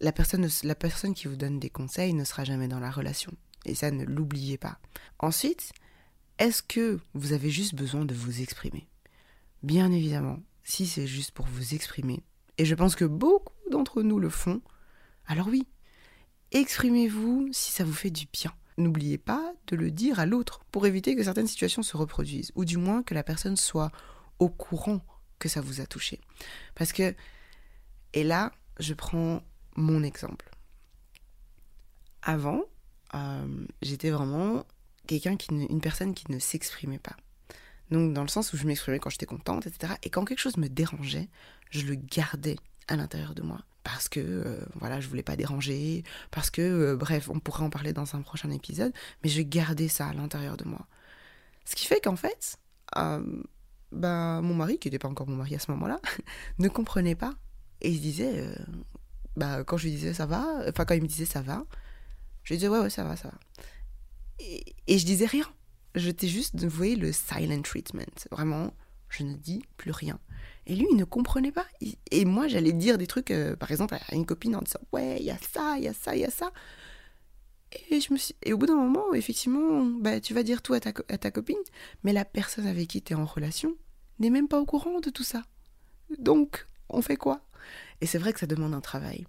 la 0.00 0.12
personne, 0.12 0.46
la 0.62 0.74
personne 0.74 1.14
qui 1.14 1.28
vous 1.28 1.36
donne 1.36 1.58
des 1.58 1.70
conseils 1.70 2.14
ne 2.14 2.24
sera 2.24 2.44
jamais 2.44 2.68
dans 2.68 2.80
la 2.80 2.90
relation. 2.90 3.32
Et 3.64 3.74
ça, 3.74 3.90
ne 3.90 4.04
l'oubliez 4.04 4.58
pas. 4.58 4.78
Ensuite, 5.18 5.72
est-ce 6.38 6.62
que 6.62 6.98
vous 7.14 7.32
avez 7.32 7.50
juste 7.50 7.74
besoin 7.74 8.04
de 8.04 8.14
vous 8.14 8.40
exprimer? 8.40 8.88
Bien 9.62 9.92
évidemment, 9.92 10.38
si 10.62 10.86
c'est 10.86 11.06
juste 11.06 11.30
pour 11.30 11.46
vous 11.46 11.74
exprimer, 11.74 12.22
et 12.58 12.64
je 12.64 12.74
pense 12.74 12.96
que 12.96 13.04
beaucoup 13.04 13.52
d'entre 13.70 14.02
nous 14.02 14.18
le 14.18 14.30
font, 14.30 14.60
alors 15.26 15.48
oui, 15.48 15.66
Exprimez-vous 16.54 17.48
si 17.50 17.72
ça 17.72 17.82
vous 17.82 17.92
fait 17.92 18.12
du 18.12 18.26
bien. 18.32 18.52
N'oubliez 18.78 19.18
pas 19.18 19.54
de 19.66 19.74
le 19.74 19.90
dire 19.90 20.20
à 20.20 20.24
l'autre 20.24 20.60
pour 20.70 20.86
éviter 20.86 21.16
que 21.16 21.24
certaines 21.24 21.48
situations 21.48 21.82
se 21.82 21.96
reproduisent, 21.96 22.52
ou 22.54 22.64
du 22.64 22.78
moins 22.78 23.02
que 23.02 23.12
la 23.12 23.24
personne 23.24 23.56
soit 23.56 23.90
au 24.38 24.48
courant 24.48 25.04
que 25.40 25.48
ça 25.48 25.60
vous 25.60 25.80
a 25.80 25.86
touché. 25.86 26.20
Parce 26.76 26.92
que, 26.92 27.12
et 28.12 28.22
là, 28.22 28.52
je 28.78 28.94
prends 28.94 29.42
mon 29.74 30.04
exemple. 30.04 30.48
Avant, 32.22 32.62
euh, 33.14 33.66
j'étais 33.82 34.10
vraiment 34.10 34.64
quelqu'un 35.06 35.36
qui 35.36 35.54
une 35.54 35.80
personne 35.80 36.14
qui 36.14 36.30
ne 36.30 36.38
s'exprimait 36.38 36.98
pas. 36.98 37.16
Donc 37.90 38.12
dans 38.14 38.22
le 38.22 38.28
sens 38.28 38.52
où 38.52 38.56
je 38.56 38.66
m'exprimais 38.66 38.98
quand 38.98 39.10
j'étais 39.10 39.26
contente, 39.26 39.66
etc. 39.66 39.94
Et 40.02 40.10
quand 40.10 40.24
quelque 40.24 40.38
chose 40.38 40.56
me 40.56 40.68
dérangeait, 40.68 41.28
je 41.70 41.82
le 41.82 41.94
gardais 41.94 42.56
à 42.88 42.96
l'intérieur 42.96 43.34
de 43.34 43.42
moi. 43.42 43.60
Parce 43.82 44.08
que, 44.08 44.20
euh, 44.20 44.64
voilà, 44.76 45.00
je 45.00 45.08
voulais 45.08 45.22
pas 45.22 45.36
déranger, 45.36 46.04
parce 46.30 46.50
que, 46.50 46.62
euh, 46.62 46.96
bref, 46.96 47.28
on 47.28 47.38
pourrait 47.38 47.64
en 47.64 47.70
parler 47.70 47.92
dans 47.92 48.16
un 48.16 48.22
prochain 48.22 48.50
épisode, 48.50 48.94
mais 49.22 49.28
je 49.28 49.42
gardais 49.42 49.88
ça 49.88 50.06
à 50.06 50.14
l'intérieur 50.14 50.56
de 50.56 50.64
moi. 50.64 50.86
Ce 51.66 51.76
qui 51.76 51.86
fait 51.86 52.00
qu'en 52.00 52.16
fait, 52.16 52.58
bah, 52.94 54.40
mon 54.40 54.54
mari, 54.54 54.78
qui 54.78 54.88
n'était 54.88 54.98
pas 54.98 55.08
encore 55.08 55.28
mon 55.28 55.36
mari 55.36 55.54
à 55.54 55.58
ce 55.58 55.70
moment-là, 55.72 56.00
ne 56.58 56.68
comprenait 56.68 57.14
pas. 57.14 57.34
Et 57.82 57.90
il 57.90 58.00
disait, 58.00 58.48
bah, 59.36 59.64
quand 59.64 59.76
je 59.76 59.84
lui 59.84 59.92
disais 59.92 60.14
ça 60.14 60.26
va, 60.26 60.46
enfin 60.68 60.84
quand 60.84 60.94
il 60.94 61.02
me 61.02 61.08
disait 61.08 61.24
ça 61.26 61.42
va, 61.42 61.64
je 62.44 62.54
lui 62.54 62.58
disais 62.58 62.68
ouais, 62.68 62.78
ouais, 62.78 62.90
ça 62.90 63.04
va, 63.04 63.16
ça 63.16 63.28
va. 63.28 63.38
Et, 64.38 64.98
je 64.98 65.04
disais 65.04 65.26
rien. 65.26 65.46
J'étais 65.94 66.28
juste, 66.28 66.62
vous 66.62 66.76
voyez, 66.76 66.96
le 66.96 67.12
silent 67.12 67.62
treatment. 67.62 68.26
Vraiment, 68.30 68.74
je 69.08 69.22
ne 69.22 69.34
dis 69.34 69.62
plus 69.76 69.92
rien. 69.92 70.18
Et 70.66 70.74
lui, 70.74 70.86
il 70.90 70.96
ne 70.96 71.04
comprenait 71.04 71.52
pas. 71.52 71.66
Et 72.10 72.24
moi, 72.24 72.48
j'allais 72.48 72.72
dire 72.72 72.98
des 72.98 73.06
trucs, 73.06 73.30
euh, 73.30 73.54
par 73.54 73.70
exemple, 73.70 73.94
à 73.94 74.14
une 74.14 74.26
copine 74.26 74.56
en 74.56 74.62
disant 74.62 74.80
Ouais, 74.92 75.18
il 75.20 75.24
y 75.24 75.30
a 75.30 75.38
ça, 75.38 75.76
il 75.78 75.84
y 75.84 75.88
a 75.88 75.92
ça, 75.92 76.16
il 76.16 76.22
y 76.22 76.24
a 76.24 76.30
ça. 76.30 76.52
Et, 77.90 78.00
je 78.00 78.12
me 78.12 78.18
suis... 78.18 78.34
au 78.50 78.56
bout 78.56 78.66
d'un 78.66 78.76
moment, 78.76 79.14
effectivement, 79.14 79.84
bah, 79.84 80.20
tu 80.20 80.34
vas 80.34 80.42
dire 80.42 80.62
tout 80.62 80.74
à 80.74 80.80
ta, 80.80 80.92
à 81.08 81.18
ta 81.18 81.30
copine, 81.30 81.56
mais 82.02 82.12
la 82.12 82.24
personne 82.24 82.66
avec 82.66 82.88
qui 82.88 83.02
tu 83.02 83.12
es 83.12 83.16
en 83.16 83.24
relation 83.24 83.76
n'est 84.18 84.30
même 84.30 84.48
pas 84.48 84.60
au 84.60 84.64
courant 84.64 85.00
de 85.00 85.10
tout 85.10 85.24
ça. 85.24 85.42
Donc, 86.18 86.66
on 86.88 87.02
fait 87.02 87.16
quoi? 87.16 87.40
Et 88.00 88.06
c'est 88.06 88.18
vrai 88.18 88.32
que 88.32 88.40
ça 88.40 88.46
demande 88.46 88.74
un 88.74 88.80
travail. 88.80 89.26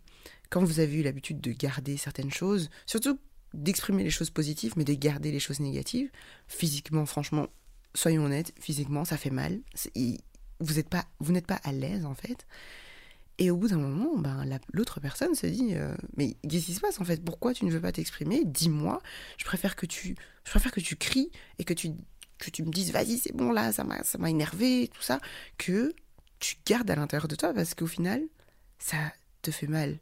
Quand 0.50 0.63
vous 0.63 0.79
avez 0.79 0.95
eu 0.95 1.03
l'habitude 1.03 1.41
de 1.41 1.51
garder 1.51 1.97
certaines 1.97 2.31
choses, 2.31 2.69
surtout 2.85 3.19
d'exprimer 3.55 4.03
les 4.03 4.09
choses 4.09 4.29
positives, 4.29 4.74
mais 4.77 4.83
de 4.83 4.93
garder 4.93 5.31
les 5.31 5.39
choses 5.39 5.59
négatives, 5.59 6.09
physiquement, 6.47 7.05
franchement, 7.05 7.47
soyons 7.93 8.25
honnêtes, 8.25 8.53
physiquement, 8.59 9.05
ça 9.05 9.17
fait 9.17 9.29
mal. 9.29 9.59
Vous 10.59 10.74
n'êtes 10.75 10.89
pas, 10.89 11.05
vous 11.19 11.31
n'êtes 11.31 11.47
pas 11.47 11.59
à 11.63 11.71
l'aise, 11.71 12.05
en 12.05 12.15
fait. 12.15 12.45
Et 13.38 13.51
au 13.51 13.57
bout 13.57 13.67
d'un 13.67 13.77
moment, 13.77 14.17
ben, 14.17 14.45
l'autre 14.71 15.00
personne 15.01 15.35
se 15.35 15.47
dit 15.47 15.71
euh, 15.74 15.93
Mais 16.15 16.38
qu'est-ce 16.47 16.67
qui 16.67 16.74
se 16.74 16.79
passe 16.79 17.01
en 17.01 17.03
fait? 17.03 17.24
Pourquoi 17.24 17.53
tu 17.53 17.65
ne 17.65 17.71
veux 17.71 17.81
pas 17.81 17.91
t'exprimer? 17.91 18.45
Dis-moi. 18.45 19.01
Je 19.38 19.43
préfère 19.43 19.75
que 19.75 19.85
tu, 19.85 20.15
je 20.45 20.50
préfère 20.51 20.71
que 20.71 20.79
tu 20.79 20.95
cries 20.95 21.31
et 21.59 21.65
que 21.65 21.74
tu, 21.74 21.89
que 22.38 22.50
tu 22.50 22.63
me 22.63 22.71
dises 22.71 22.91
Vas-y, 22.91 23.17
c'est 23.17 23.35
bon 23.35 23.51
là, 23.51 23.74
ça 23.74 23.83
m'a 23.83 24.29
énervé, 24.29 24.89
tout 24.93 25.01
ça. 25.01 25.19
Que 25.57 25.93
tu 26.39 26.55
gardes 26.65 26.89
à 26.89 26.95
l'intérieur 26.95 27.27
de 27.27 27.35
toi 27.35 27.53
parce 27.53 27.74
qu'au 27.74 27.88
final, 27.88 28.24
ça 28.79 28.97
te 29.41 29.51
fait 29.51 29.67
mal 29.67 30.00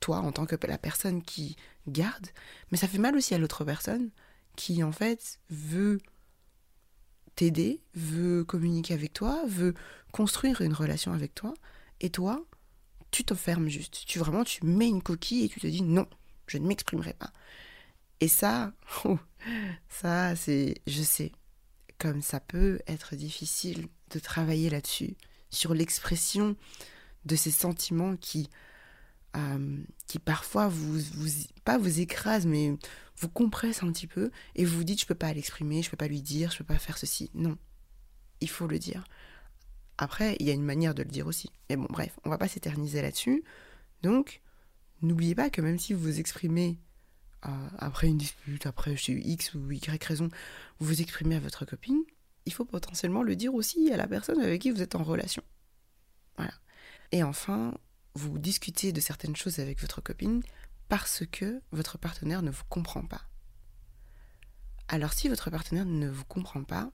toi 0.00 0.18
en 0.18 0.32
tant 0.32 0.46
que 0.46 0.56
la 0.66 0.78
personne 0.78 1.22
qui 1.22 1.56
garde, 1.86 2.28
mais 2.70 2.78
ça 2.78 2.88
fait 2.88 2.98
mal 2.98 3.16
aussi 3.16 3.34
à 3.34 3.38
l'autre 3.38 3.64
personne 3.64 4.10
qui 4.56 4.82
en 4.82 4.92
fait 4.92 5.38
veut 5.48 6.00
t'aider, 7.36 7.80
veut 7.94 8.44
communiquer 8.44 8.94
avec 8.94 9.12
toi, 9.12 9.42
veut 9.46 9.74
construire 10.12 10.60
une 10.60 10.74
relation 10.74 11.12
avec 11.12 11.34
toi, 11.34 11.54
et 12.00 12.10
toi, 12.10 12.44
tu 13.10 13.24
t'enfermes 13.24 13.68
juste. 13.68 14.04
Tu 14.06 14.18
vraiment, 14.18 14.44
tu 14.44 14.64
mets 14.64 14.88
une 14.88 15.02
coquille 15.02 15.44
et 15.44 15.48
tu 15.48 15.60
te 15.60 15.66
dis 15.66 15.82
non, 15.82 16.06
je 16.46 16.58
ne 16.58 16.66
m'exprimerai 16.66 17.14
pas. 17.14 17.32
Et 18.20 18.28
ça, 18.28 18.72
oh, 19.04 19.18
ça, 19.88 20.36
c'est, 20.36 20.82
je 20.86 21.02
sais, 21.02 21.32
comme 21.98 22.22
ça 22.22 22.40
peut 22.40 22.80
être 22.86 23.16
difficile 23.16 23.88
de 24.10 24.18
travailler 24.18 24.70
là-dessus, 24.70 25.16
sur 25.50 25.74
l'expression 25.74 26.56
de 27.24 27.36
ces 27.36 27.50
sentiments 27.50 28.16
qui 28.16 28.48
euh, 29.36 29.78
qui 30.06 30.18
parfois 30.18 30.68
vous, 30.68 30.98
vous, 30.98 31.28
pas 31.64 31.78
vous 31.78 32.00
écrase, 32.00 32.46
mais 32.46 32.74
vous 33.16 33.28
compresse 33.28 33.82
un 33.82 33.92
petit 33.92 34.06
peu, 34.06 34.30
et 34.54 34.64
vous 34.64 34.78
vous 34.78 34.84
dites, 34.84 35.00
je 35.00 35.06
peux 35.06 35.14
pas 35.14 35.32
l'exprimer, 35.32 35.82
je 35.82 35.90
peux 35.90 35.96
pas 35.96 36.08
lui 36.08 36.22
dire, 36.22 36.50
je 36.50 36.58
peux 36.58 36.64
pas 36.64 36.78
faire 36.78 36.98
ceci. 36.98 37.30
Non, 37.34 37.56
il 38.40 38.48
faut 38.48 38.66
le 38.66 38.78
dire. 38.78 39.04
Après, 39.98 40.36
il 40.40 40.46
y 40.46 40.50
a 40.50 40.54
une 40.54 40.64
manière 40.64 40.94
de 40.94 41.02
le 41.02 41.10
dire 41.10 41.26
aussi. 41.26 41.50
Mais 41.68 41.76
bon, 41.76 41.86
bref, 41.90 42.18
on 42.24 42.30
va 42.30 42.38
pas 42.38 42.48
s'éterniser 42.48 43.02
là-dessus. 43.02 43.44
Donc, 44.02 44.40
n'oubliez 45.02 45.34
pas 45.34 45.50
que 45.50 45.60
même 45.60 45.78
si 45.78 45.92
vous 45.92 46.00
vous 46.00 46.20
exprimez 46.20 46.78
euh, 47.46 47.68
après 47.78 48.08
une 48.08 48.16
dispute, 48.16 48.66
après 48.66 48.96
chez 48.96 49.12
X 49.12 49.54
ou 49.54 49.70
Y 49.70 50.02
raison, 50.02 50.28
vous 50.78 50.86
vous 50.86 51.02
exprimez 51.02 51.36
à 51.36 51.40
votre 51.40 51.66
copine, 51.66 52.02
il 52.46 52.52
faut 52.52 52.64
potentiellement 52.64 53.22
le 53.22 53.36
dire 53.36 53.54
aussi 53.54 53.92
à 53.92 53.96
la 53.96 54.06
personne 54.06 54.40
avec 54.40 54.62
qui 54.62 54.70
vous 54.70 54.82
êtes 54.82 54.94
en 54.94 55.02
relation. 55.02 55.42
Voilà. 56.36 56.54
Et 57.12 57.22
enfin, 57.22 57.74
vous 58.14 58.38
discutez 58.38 58.92
de 58.92 59.00
certaines 59.00 59.36
choses 59.36 59.58
avec 59.58 59.80
votre 59.80 60.00
copine 60.00 60.42
parce 60.88 61.24
que 61.30 61.60
votre 61.72 61.98
partenaire 61.98 62.42
ne 62.42 62.50
vous 62.50 62.64
comprend 62.68 63.04
pas. 63.04 63.22
Alors 64.88 65.12
si 65.12 65.28
votre 65.28 65.50
partenaire 65.50 65.86
ne 65.86 66.08
vous 66.08 66.24
comprend 66.24 66.64
pas, 66.64 66.90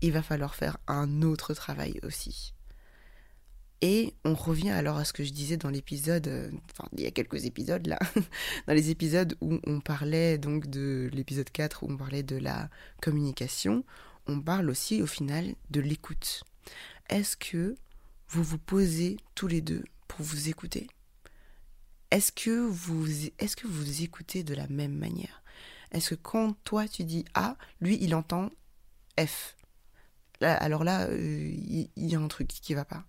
il 0.00 0.12
va 0.12 0.22
falloir 0.22 0.54
faire 0.54 0.78
un 0.86 1.22
autre 1.22 1.54
travail 1.54 1.98
aussi. 2.02 2.54
Et 3.80 4.14
on 4.24 4.34
revient 4.34 4.70
alors 4.70 4.96
à 4.96 5.04
ce 5.04 5.12
que 5.12 5.24
je 5.24 5.32
disais 5.32 5.56
dans 5.56 5.68
l'épisode, 5.68 6.52
enfin 6.70 6.88
il 6.96 7.02
y 7.02 7.06
a 7.06 7.10
quelques 7.10 7.44
épisodes 7.44 7.86
là, 7.86 7.98
dans 8.66 8.72
les 8.72 8.90
épisodes 8.90 9.36
où 9.40 9.58
on 9.66 9.80
parlait 9.80 10.38
donc 10.38 10.68
de 10.70 11.10
l'épisode 11.12 11.50
4 11.50 11.82
où 11.82 11.90
on 11.90 11.96
parlait 11.96 12.22
de 12.22 12.36
la 12.36 12.70
communication, 13.02 13.84
on 14.26 14.40
parle 14.40 14.70
aussi 14.70 15.02
au 15.02 15.06
final 15.06 15.54
de 15.70 15.80
l'écoute. 15.80 16.44
Est-ce 17.10 17.36
que 17.36 17.74
vous 18.28 18.42
vous 18.42 18.58
posez 18.58 19.18
tous 19.34 19.48
les 19.48 19.60
deux 19.60 19.84
pour 20.08 20.24
vous 20.24 20.48
écouter 20.48 20.86
Est-ce 22.10 22.32
que 22.32 22.50
vous 22.50 23.06
est-ce 23.38 23.56
que 23.56 23.66
vous 23.66 24.02
écoutez 24.02 24.42
de 24.42 24.54
la 24.54 24.68
même 24.68 24.96
manière? 24.96 25.42
Est-ce 25.92 26.10
que 26.10 26.14
quand 26.16 26.54
toi 26.64 26.88
tu 26.88 27.04
dis 27.04 27.24
A, 27.34 27.56
lui 27.80 27.98
il 28.00 28.14
entend 28.14 28.50
F? 29.18 29.56
Alors 30.40 30.84
là, 30.84 31.06
euh, 31.06 31.50
il 31.50 31.88
y, 31.96 32.14
a 32.14 32.18
un 32.18 32.28
truc 32.28 32.48
qui 32.48 32.74
va 32.74 32.84
pas. 32.84 33.04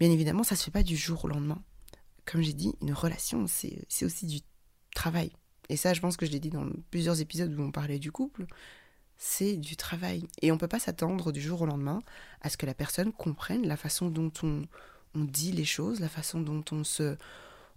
Bien 0.00 0.10
évidemment, 0.10 0.42
ça 0.42 0.56
se 0.56 0.64
fait 0.64 0.70
pas 0.70 0.82
du 0.82 0.96
jour 0.96 1.24
au 1.24 1.28
lendemain. 1.28 1.62
Comme 2.26 2.42
j'ai 2.42 2.52
dit, 2.52 2.74
une 2.82 2.92
relation, 2.92 3.46
c'est 3.46 4.04
aussi 4.04 4.26
du 4.26 4.40
travail. 4.94 5.30
Et 5.68 5.76
ça, 5.76 5.94
je 5.94 6.00
pense 6.00 6.16
que 6.16 6.26
je 6.26 6.32
l'ai 6.32 6.40
dit 6.40 6.50
dans 6.50 6.68
plusieurs 6.90 7.20
épisodes 7.20 7.54
où 7.58 7.62
on 7.62 7.70
parlait 7.70 7.98
du 7.98 8.12
couple. 8.12 8.46
C'est 9.16 9.56
du 9.56 9.76
travail. 9.76 10.26
Et 10.42 10.52
on 10.52 10.58
peut 10.58 10.68
pas 10.68 10.78
s'attendre 10.78 11.32
du 11.32 11.40
jour 11.40 11.62
au 11.62 11.66
lendemain 11.66 12.00
à 12.40 12.50
ce 12.50 12.56
que 12.56 12.66
la 12.66 12.74
personne 12.74 13.12
comprenne 13.12 13.66
la 13.66 13.76
façon 13.76 14.10
dont 14.10 14.32
on, 14.42 14.62
on 15.14 15.24
dit 15.24 15.52
les 15.52 15.64
choses, 15.64 16.00
la 16.00 16.08
façon 16.08 16.40
dont 16.40 16.64
on 16.72 16.84
se, 16.84 17.16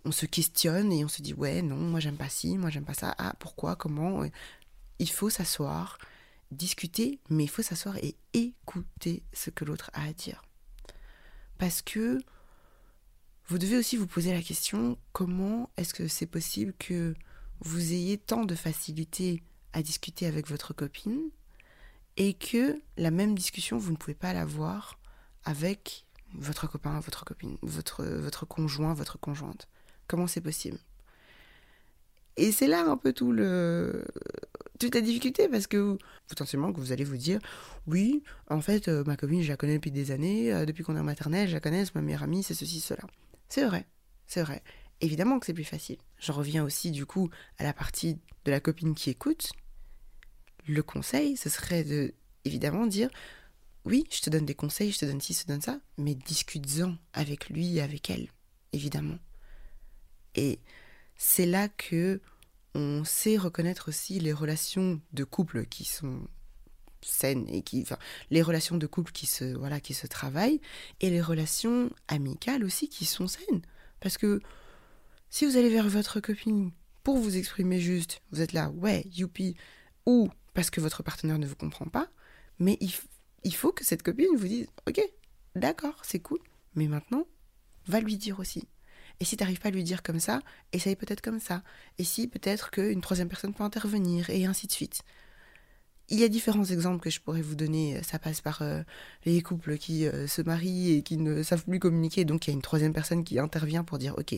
on 0.05 0.11
se 0.11 0.25
questionne 0.25 0.91
et 0.91 1.05
on 1.05 1.07
se 1.07 1.21
dit 1.21 1.33
ouais, 1.33 1.61
non, 1.61 1.75
moi 1.75 1.99
j'aime 1.99 2.17
pas 2.17 2.29
ci, 2.29 2.57
moi 2.57 2.69
j'aime 2.69 2.85
pas 2.85 2.93
ça, 2.93 3.15
ah, 3.17 3.33
pourquoi, 3.39 3.75
comment. 3.75 4.23
Il 4.99 5.09
faut 5.09 5.29
s'asseoir, 5.29 5.97
discuter, 6.51 7.19
mais 7.29 7.45
il 7.45 7.49
faut 7.49 7.63
s'asseoir 7.63 7.97
et 7.97 8.15
écouter 8.33 9.23
ce 9.33 9.49
que 9.49 9.65
l'autre 9.65 9.89
a 9.93 10.03
à 10.03 10.13
dire. 10.13 10.43
Parce 11.57 11.81
que 11.81 12.19
vous 13.47 13.57
devez 13.57 13.77
aussi 13.77 13.97
vous 13.97 14.07
poser 14.07 14.33
la 14.33 14.41
question 14.41 14.97
comment 15.11 15.69
est-ce 15.77 15.93
que 15.93 16.07
c'est 16.07 16.25
possible 16.25 16.73
que 16.79 17.15
vous 17.59 17.93
ayez 17.93 18.17
tant 18.17 18.45
de 18.45 18.55
facilité 18.55 19.43
à 19.73 19.81
discuter 19.81 20.25
avec 20.25 20.47
votre 20.47 20.73
copine 20.73 21.29
et 22.17 22.33
que 22.33 22.81
la 22.97 23.11
même 23.11 23.35
discussion, 23.35 23.77
vous 23.77 23.91
ne 23.91 23.97
pouvez 23.97 24.15
pas 24.15 24.33
l'avoir 24.33 24.99
avec 25.43 26.05
votre 26.33 26.67
copain, 26.67 26.99
votre 26.99 27.25
copine, 27.25 27.57
votre, 27.61 28.03
votre 28.03 28.45
conjoint, 28.45 28.93
votre 28.93 29.19
conjointe. 29.19 29.67
Comment 30.07 30.27
c'est 30.27 30.41
possible? 30.41 30.77
Et 32.37 32.51
c'est 32.51 32.67
là 32.67 32.85
un 32.85 32.97
peu 32.97 33.13
tout 33.13 33.31
le 33.31 34.05
toute 34.79 34.95
la 34.95 35.01
difficulté 35.01 35.47
parce 35.47 35.67
que 35.67 35.97
potentiellement 36.27 36.73
que 36.73 36.79
vous 36.79 36.91
allez 36.91 37.03
vous 37.03 37.17
dire 37.17 37.39
oui, 37.87 38.23
en 38.49 38.61
fait 38.61 38.87
euh, 38.87 39.03
ma 39.05 39.15
copine 39.15 39.43
je 39.43 39.49
la 39.49 39.57
connais 39.57 39.75
depuis 39.75 39.91
des 39.91 40.11
années, 40.11 40.51
euh, 40.53 40.65
depuis 40.65 40.83
qu'on 40.83 40.95
est 40.95 40.99
en 40.99 41.03
maternelle, 41.03 41.47
je 41.47 41.53
la 41.53 41.59
connais, 41.59 41.85
c'est 41.85 41.93
ma 41.93 42.01
meilleure 42.01 42.23
amie, 42.23 42.41
c'est 42.41 42.53
ceci 42.53 42.79
cela. 42.79 43.03
C'est 43.49 43.65
vrai, 43.65 43.85
c'est 44.27 44.41
vrai. 44.41 44.63
Évidemment 45.01 45.39
que 45.39 45.45
c'est 45.45 45.53
plus 45.53 45.65
facile. 45.65 45.97
Je 46.17 46.31
reviens 46.31 46.63
aussi 46.63 46.91
du 46.91 47.05
coup 47.05 47.29
à 47.57 47.63
la 47.63 47.73
partie 47.73 48.17
de 48.45 48.51
la 48.51 48.59
copine 48.59 48.95
qui 48.95 49.09
écoute. 49.09 49.51
Le 50.67 50.81
conseil, 50.83 51.37
ce 51.37 51.49
serait 51.49 51.83
de 51.83 52.13
évidemment 52.45 52.87
dire 52.87 53.09
oui, 53.85 54.05
je 54.11 54.21
te 54.21 54.29
donne 54.29 54.45
des 54.45 54.55
conseils, 54.55 54.91
je 54.91 54.99
te 54.99 55.05
donne 55.05 55.21
ci, 55.21 55.33
je 55.33 55.43
te 55.43 55.47
donne 55.47 55.61
ça, 55.61 55.79
mais 55.97 56.15
discute-en 56.15 56.95
avec 57.13 57.49
lui, 57.49 57.79
avec 57.79 58.09
elle, 58.09 58.29
évidemment. 58.73 59.17
Et 60.35 60.59
c'est 61.15 61.45
là 61.45 61.67
que 61.67 62.21
on 62.73 63.03
sait 63.03 63.37
reconnaître 63.37 63.89
aussi 63.89 64.19
les 64.19 64.31
relations 64.31 65.01
de 65.11 65.23
couple 65.23 65.65
qui 65.65 65.83
sont 65.83 66.21
saines 67.01 67.49
et 67.49 67.63
qui 67.63 67.85
les 68.29 68.41
relations 68.41 68.77
de 68.77 68.87
couple 68.87 69.11
qui 69.11 69.25
se 69.25 69.57
voilà 69.57 69.79
qui 69.79 69.93
se 69.93 70.07
travaillent 70.07 70.61
et 71.01 71.09
les 71.09 71.21
relations 71.21 71.89
amicales 72.07 72.63
aussi 72.63 72.87
qui 72.87 73.05
sont 73.05 73.27
saines 73.27 73.61
parce 73.99 74.17
que 74.17 74.39
si 75.29 75.45
vous 75.45 75.57
allez 75.57 75.69
vers 75.69 75.89
votre 75.89 76.19
copine 76.19 76.71
pour 77.03 77.17
vous 77.17 77.37
exprimer 77.37 77.79
juste, 77.79 78.21
vous 78.31 78.41
êtes 78.41 78.53
là 78.53 78.69
ouais, 78.69 79.05
youpi 79.13 79.55
ou 80.05 80.29
parce 80.53 80.69
que 80.69 80.81
votre 80.81 81.03
partenaire 81.03 81.39
ne 81.39 81.47
vous 81.47 81.55
comprend 81.55 81.85
pas, 81.85 82.09
mais 82.59 82.77
il, 82.81 82.91
il 83.43 83.55
faut 83.55 83.71
que 83.71 83.83
cette 83.83 84.03
copine 84.03 84.35
vous 84.35 84.47
dise 84.47 84.67
Ok, 84.87 85.01
d'accord, 85.55 85.99
c'est 86.03 86.19
cool, 86.19 86.39
mais 86.75 86.87
maintenant, 86.87 87.25
va 87.87 87.99
lui 87.99 88.17
dire 88.17 88.39
aussi. 88.39 88.67
Et 89.19 89.25
si 89.25 89.37
tu 89.37 89.43
n'arrives 89.43 89.59
pas 89.59 89.67
à 89.67 89.71
lui 89.71 89.83
dire 89.83 90.03
comme 90.03 90.19
ça, 90.19 90.41
essaye 90.71 90.95
peut-être 90.95 91.21
comme 91.21 91.39
ça. 91.39 91.63
Et 91.97 92.03
si 92.03 92.27
peut-être 92.27 92.71
qu'une 92.71 93.01
troisième 93.01 93.29
personne 93.29 93.53
peut 93.53 93.63
intervenir, 93.63 94.29
et 94.29 94.45
ainsi 94.45 94.67
de 94.67 94.71
suite. 94.71 95.03
Il 96.13 96.19
y 96.19 96.25
a 96.25 96.27
différents 96.27 96.65
exemples 96.65 96.99
que 96.99 97.09
je 97.09 97.21
pourrais 97.21 97.41
vous 97.41 97.55
donner. 97.55 98.03
Ça 98.03 98.19
passe 98.19 98.41
par 98.41 98.61
euh, 98.61 98.83
les 99.23 99.41
couples 99.41 99.77
qui 99.77 100.05
euh, 100.05 100.27
se 100.27 100.41
marient 100.41 100.97
et 100.97 101.03
qui 101.03 101.15
ne 101.15 101.41
savent 101.41 101.63
plus 101.63 101.79
communiquer. 101.79 102.25
Donc 102.25 102.45
il 102.45 102.49
y 102.49 102.53
a 102.53 102.53
une 102.53 102.61
troisième 102.61 102.91
personne 102.91 103.23
qui 103.23 103.39
intervient 103.39 103.85
pour 103.85 103.97
dire, 103.97 104.15
ok, 104.17 104.35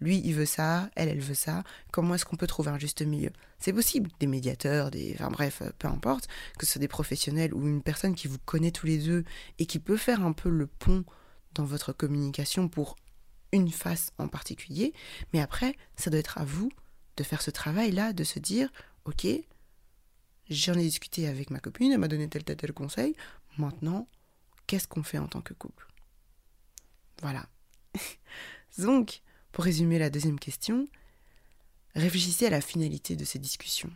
lui 0.00 0.22
il 0.24 0.34
veut 0.34 0.46
ça, 0.46 0.88
elle 0.94 1.08
elle 1.08 1.18
veut 1.18 1.34
ça. 1.34 1.64
Comment 1.90 2.14
est-ce 2.14 2.24
qu'on 2.24 2.36
peut 2.36 2.46
trouver 2.46 2.70
un 2.70 2.78
juste 2.78 3.02
milieu? 3.02 3.30
C'est 3.58 3.72
possible. 3.72 4.08
Des 4.20 4.28
médiateurs, 4.28 4.92
des, 4.92 5.16
enfin 5.18 5.32
bref, 5.32 5.62
euh, 5.62 5.70
peu 5.80 5.88
importe, 5.88 6.28
que 6.58 6.64
ce 6.64 6.74
soit 6.74 6.80
des 6.80 6.86
professionnels 6.86 7.52
ou 7.52 7.66
une 7.66 7.82
personne 7.82 8.14
qui 8.14 8.28
vous 8.28 8.38
connaît 8.44 8.70
tous 8.70 8.86
les 8.86 8.98
deux 8.98 9.24
et 9.58 9.66
qui 9.66 9.80
peut 9.80 9.96
faire 9.96 10.24
un 10.24 10.32
peu 10.32 10.48
le 10.48 10.68
pont 10.68 11.04
dans 11.54 11.64
votre 11.64 11.92
communication 11.92 12.68
pour 12.68 12.94
une 13.50 13.72
face 13.72 14.12
en 14.18 14.28
particulier. 14.28 14.92
Mais 15.32 15.40
après, 15.40 15.74
ça 15.96 16.08
doit 16.08 16.20
être 16.20 16.38
à 16.38 16.44
vous 16.44 16.70
de 17.16 17.24
faire 17.24 17.42
ce 17.42 17.50
travail-là, 17.50 18.12
de 18.12 18.22
se 18.22 18.38
dire, 18.38 18.70
ok, 19.06 19.26
J'en 20.48 20.74
ai 20.74 20.82
discuté 20.82 21.26
avec 21.26 21.50
ma 21.50 21.58
copine, 21.58 21.92
elle 21.92 21.98
m'a 21.98 22.08
donné 22.08 22.28
tel, 22.28 22.44
tel, 22.44 22.56
tel 22.56 22.72
conseil. 22.72 23.16
Maintenant, 23.58 24.08
qu'est-ce 24.66 24.86
qu'on 24.86 25.02
fait 25.02 25.18
en 25.18 25.26
tant 25.26 25.40
que 25.40 25.54
couple? 25.54 25.88
Voilà. 27.22 27.46
Donc, 28.78 29.22
pour 29.52 29.64
résumer 29.64 29.98
la 29.98 30.10
deuxième 30.10 30.38
question, 30.38 30.86
réfléchissez 31.94 32.46
à 32.46 32.50
la 32.50 32.60
finalité 32.60 33.16
de 33.16 33.24
ces 33.24 33.38
discussions. 33.38 33.92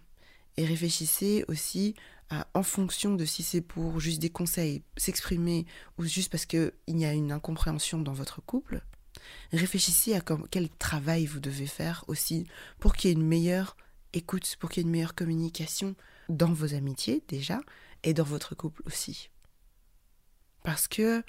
Et 0.56 0.64
réfléchissez 0.64 1.44
aussi 1.48 1.94
à, 2.30 2.48
en 2.54 2.62
fonction 2.62 3.14
de 3.14 3.24
si 3.24 3.42
c'est 3.42 3.60
pour 3.60 4.00
juste 4.00 4.20
des 4.20 4.30
conseils, 4.30 4.82
s'exprimer, 4.96 5.66
ou 5.98 6.04
juste 6.04 6.30
parce 6.30 6.46
qu'il 6.46 6.72
y 6.88 7.04
a 7.04 7.12
une 7.12 7.32
incompréhension 7.32 8.00
dans 8.00 8.12
votre 8.12 8.40
couple. 8.42 8.82
Réfléchissez 9.52 10.14
à 10.14 10.22
quel 10.50 10.68
travail 10.70 11.26
vous 11.26 11.40
devez 11.40 11.66
faire 11.66 12.04
aussi 12.08 12.46
pour 12.78 12.94
qu'il 12.94 13.08
y 13.08 13.12
ait 13.12 13.16
une 13.16 13.26
meilleure 13.26 13.76
écoute, 14.12 14.56
pour 14.58 14.70
qu'il 14.70 14.80
y 14.80 14.84
ait 14.84 14.86
une 14.86 14.92
meilleure 14.92 15.14
communication, 15.14 15.94
dans 16.30 16.52
vos 16.52 16.74
amitiés 16.74 17.22
déjà 17.28 17.60
et 18.02 18.14
dans 18.14 18.24
votre 18.24 18.54
couple 18.54 18.82
aussi. 18.86 19.30
Parce 20.62 20.88
que 20.88 21.22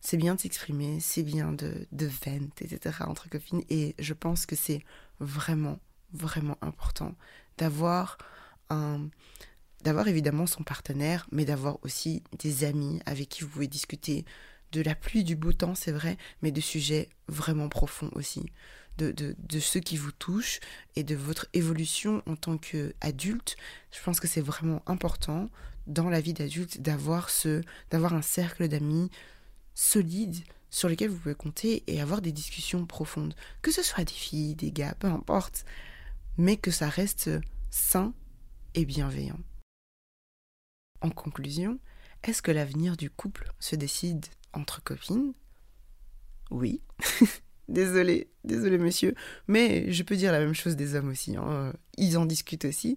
c'est 0.00 0.16
bien 0.16 0.34
de 0.34 0.40
s'exprimer, 0.40 1.00
c'est 1.00 1.22
bien 1.22 1.52
de, 1.52 1.86
de 1.92 2.06
vent, 2.06 2.48
etc. 2.60 2.98
entre 3.06 3.28
copines. 3.28 3.62
Et 3.70 3.94
je 3.98 4.12
pense 4.12 4.46
que 4.46 4.56
c'est 4.56 4.82
vraiment, 5.20 5.78
vraiment 6.12 6.58
important 6.60 7.14
d'avoir 7.58 8.18
un 8.70 9.08
d'avoir 9.82 10.08
évidemment 10.08 10.46
son 10.46 10.62
partenaire, 10.62 11.26
mais 11.30 11.44
d'avoir 11.44 11.78
aussi 11.84 12.22
des 12.38 12.64
amis 12.64 13.02
avec 13.04 13.28
qui 13.28 13.42
vous 13.42 13.50
pouvez 13.50 13.66
discuter 13.68 14.24
de 14.72 14.80
la 14.80 14.94
pluie, 14.94 15.24
du 15.24 15.36
beau 15.36 15.52
temps, 15.52 15.74
c'est 15.74 15.92
vrai, 15.92 16.16
mais 16.40 16.50
de 16.52 16.60
sujets 16.60 17.10
vraiment 17.28 17.68
profonds 17.68 18.08
aussi 18.14 18.46
de, 18.98 19.34
ce 19.60 19.78
qui 19.78 19.96
vous 19.96 20.12
touche 20.12 20.60
et 20.96 21.02
de 21.02 21.14
votre 21.14 21.46
évolution 21.52 22.22
en 22.26 22.36
tant 22.36 22.58
qu'adulte. 22.58 23.56
Je 23.92 24.02
pense 24.02 24.20
que 24.20 24.28
c'est 24.28 24.40
vraiment 24.40 24.82
important 24.86 25.50
dans 25.86 26.08
la 26.08 26.20
vie 26.20 26.32
d'adulte 26.32 26.80
d'avoir 26.80 27.30
ce 27.30 27.60
d'avoir 27.90 28.14
un 28.14 28.22
cercle 28.22 28.68
d'amis 28.68 29.10
solide 29.74 30.36
sur 30.70 30.88
lesquels 30.88 31.10
vous 31.10 31.18
pouvez 31.18 31.34
compter 31.34 31.84
et 31.86 32.00
avoir 32.00 32.20
des 32.20 32.32
discussions 32.32 32.86
profondes. 32.86 33.34
Que 33.62 33.70
ce 33.70 33.82
soit 33.82 34.04
des 34.04 34.12
filles, 34.12 34.54
des 34.54 34.72
gars, 34.72 34.94
peu 34.98 35.06
importe, 35.06 35.64
mais 36.36 36.56
que 36.56 36.70
ça 36.70 36.88
reste 36.88 37.30
sain 37.70 38.12
et 38.74 38.84
bienveillant. 38.84 39.38
En 41.00 41.10
conclusion, 41.10 41.78
est-ce 42.22 42.42
que 42.42 42.50
l'avenir 42.50 42.96
du 42.96 43.10
couple 43.10 43.52
se 43.60 43.76
décide 43.76 44.26
entre 44.52 44.82
copines? 44.82 45.34
Oui. 46.50 46.80
Désolé, 47.68 48.28
désolé 48.44 48.78
monsieur. 48.78 49.14
Mais 49.48 49.90
je 49.90 50.02
peux 50.02 50.16
dire 50.16 50.32
la 50.32 50.40
même 50.40 50.54
chose 50.54 50.76
des 50.76 50.94
hommes 50.94 51.08
aussi. 51.08 51.36
Hein. 51.36 51.72
Ils 51.96 52.18
en 52.18 52.26
discutent 52.26 52.66
aussi. 52.66 52.96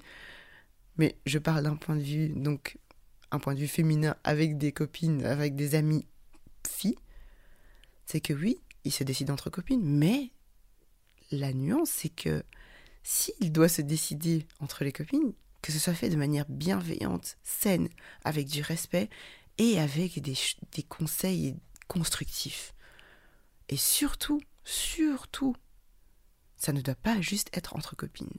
Mais 0.98 1.16
je 1.26 1.38
parle 1.38 1.64
d'un 1.64 1.76
point 1.76 1.96
de 1.96 2.02
vue, 2.02 2.30
donc 2.30 2.78
un 3.32 3.40
point 3.40 3.54
de 3.54 3.60
vue 3.60 3.68
féminin 3.68 4.16
avec 4.24 4.58
des 4.58 4.72
copines, 4.72 5.24
avec 5.26 5.56
des 5.56 5.76
amis 5.76 6.06
filles. 6.68 6.98
C'est 8.06 8.22
que 8.22 8.34
oui, 8.34 8.58
ils 8.84 8.92
se 8.92 9.04
décident 9.04 9.34
entre 9.34 9.50
copines. 9.50 9.84
Mais 9.84 10.32
la 11.32 11.54
nuance, 11.54 11.90
c'est 11.90 12.10
que 12.10 12.44
s'il 13.04 13.52
doit 13.52 13.70
se 13.70 13.82
décider 13.82 14.46
entre 14.60 14.84
les 14.84 14.92
copines, 14.92 15.34
que 15.62 15.72
ce 15.72 15.80
soit 15.80 15.94
fait 15.94 16.10
de 16.10 16.16
manière 16.16 16.46
bienveillante, 16.50 17.38
saine, 17.44 17.90
avec 18.24 18.48
du 18.48 18.62
respect 18.62 19.10
et 19.58 19.80
avec 19.80 20.22
des, 20.22 20.36
des 20.74 20.84
conseils 20.84 21.56
constructifs. 21.88 22.74
Et 23.70 23.78
surtout, 23.78 24.42
surtout, 24.68 25.56
ça 26.58 26.74
ne 26.74 26.82
doit 26.82 26.96
pas 26.96 27.22
juste 27.22 27.50
être 27.54 27.76
entre 27.76 27.96
copines. 27.96 28.38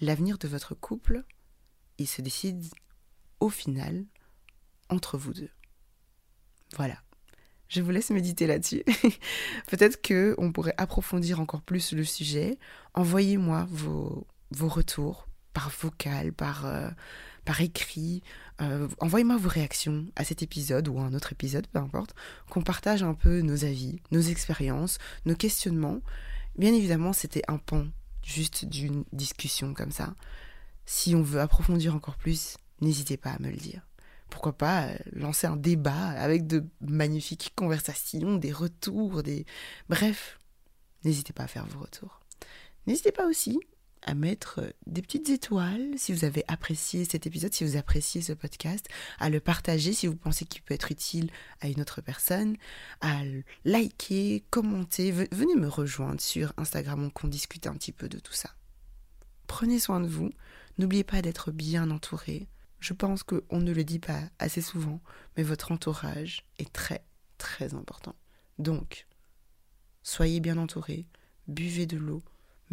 L'avenir 0.00 0.38
de 0.38 0.48
votre 0.48 0.74
couple, 0.74 1.24
il 1.98 2.08
se 2.08 2.20
décide 2.20 2.64
au 3.40 3.48
final 3.48 4.04
entre 4.88 5.16
vous 5.16 5.32
deux. 5.32 5.50
Voilà. 6.76 6.98
Je 7.68 7.80
vous 7.80 7.90
laisse 7.90 8.10
méditer 8.10 8.46
là-dessus. 8.46 8.82
Peut-être 9.68 10.02
que 10.02 10.34
on 10.38 10.52
pourrait 10.52 10.74
approfondir 10.76 11.40
encore 11.40 11.62
plus 11.62 11.92
le 11.92 12.04
sujet. 12.04 12.58
Envoyez-moi 12.94 13.66
vos, 13.70 14.26
retours 14.60 15.28
par 15.52 15.70
vocal, 15.70 16.32
par, 16.32 16.66
euh, 16.66 16.90
par 17.44 17.60
écrit. 17.60 18.22
Euh, 18.60 18.88
envoyez-moi 19.00 19.36
vos 19.36 19.48
réactions 19.48 20.06
à 20.16 20.24
cet 20.24 20.42
épisode 20.42 20.88
ou 20.88 20.98
à 20.98 21.02
un 21.02 21.14
autre 21.14 21.32
épisode, 21.32 21.66
peu 21.66 21.78
importe, 21.78 22.14
qu'on 22.50 22.62
partage 22.62 23.02
un 23.02 23.14
peu 23.14 23.40
nos 23.40 23.64
avis, 23.64 24.00
nos 24.10 24.20
expériences, 24.20 24.98
nos 25.26 25.34
questionnements. 25.34 26.00
Bien 26.56 26.72
évidemment, 26.72 27.12
c'était 27.12 27.42
un 27.48 27.58
pan 27.58 27.86
juste 28.22 28.64
d'une 28.64 29.04
discussion 29.12 29.74
comme 29.74 29.92
ça. 29.92 30.14
Si 30.86 31.14
on 31.14 31.22
veut 31.22 31.40
approfondir 31.40 31.94
encore 31.94 32.16
plus, 32.16 32.56
n'hésitez 32.80 33.16
pas 33.16 33.30
à 33.30 33.38
me 33.38 33.50
le 33.50 33.56
dire. 33.56 33.86
Pourquoi 34.30 34.56
pas 34.56 34.86
euh, 34.86 34.96
lancer 35.12 35.46
un 35.46 35.56
débat 35.56 36.08
avec 36.10 36.46
de 36.46 36.64
magnifiques 36.80 37.52
conversations, 37.54 38.36
des 38.36 38.52
retours, 38.52 39.22
des... 39.22 39.46
Bref, 39.88 40.38
n'hésitez 41.04 41.32
pas 41.32 41.44
à 41.44 41.48
faire 41.48 41.66
vos 41.66 41.80
retours. 41.80 42.20
N'hésitez 42.86 43.12
pas 43.12 43.26
aussi 43.26 43.60
à 44.04 44.14
mettre 44.14 44.60
des 44.86 45.02
petites 45.02 45.30
étoiles 45.30 45.92
si 45.96 46.12
vous 46.12 46.24
avez 46.24 46.44
apprécié 46.46 47.04
cet 47.04 47.26
épisode, 47.26 47.52
si 47.52 47.64
vous 47.64 47.76
appréciez 47.76 48.20
ce 48.20 48.32
podcast, 48.32 48.86
à 49.18 49.30
le 49.30 49.40
partager 49.40 49.92
si 49.92 50.06
vous 50.06 50.16
pensez 50.16 50.44
qu'il 50.44 50.62
peut 50.62 50.74
être 50.74 50.92
utile 50.92 51.30
à 51.60 51.68
une 51.68 51.80
autre 51.80 52.00
personne, 52.02 52.56
à 53.00 53.22
liker, 53.64 54.44
commenter. 54.50 55.10
Venez 55.10 55.56
me 55.56 55.68
rejoindre 55.68 56.20
sur 56.20 56.52
Instagram, 56.56 57.10
qu'on 57.10 57.28
discute 57.28 57.66
un 57.66 57.74
petit 57.74 57.92
peu 57.92 58.08
de 58.08 58.18
tout 58.18 58.34
ça. 58.34 58.50
Prenez 59.46 59.78
soin 59.78 60.00
de 60.00 60.08
vous. 60.08 60.30
N'oubliez 60.78 61.04
pas 61.04 61.22
d'être 61.22 61.50
bien 61.50 61.90
entouré. 61.90 62.48
Je 62.80 62.92
pense 62.92 63.22
qu'on 63.22 63.60
ne 63.60 63.72
le 63.72 63.84
dit 63.84 63.98
pas 63.98 64.22
assez 64.38 64.60
souvent, 64.60 65.00
mais 65.36 65.42
votre 65.42 65.72
entourage 65.72 66.44
est 66.58 66.72
très, 66.72 67.04
très 67.38 67.74
important. 67.74 68.14
Donc, 68.58 69.06
soyez 70.02 70.40
bien 70.40 70.58
entouré, 70.58 71.06
buvez 71.48 71.86
de 71.86 71.96
l'eau, 71.96 72.22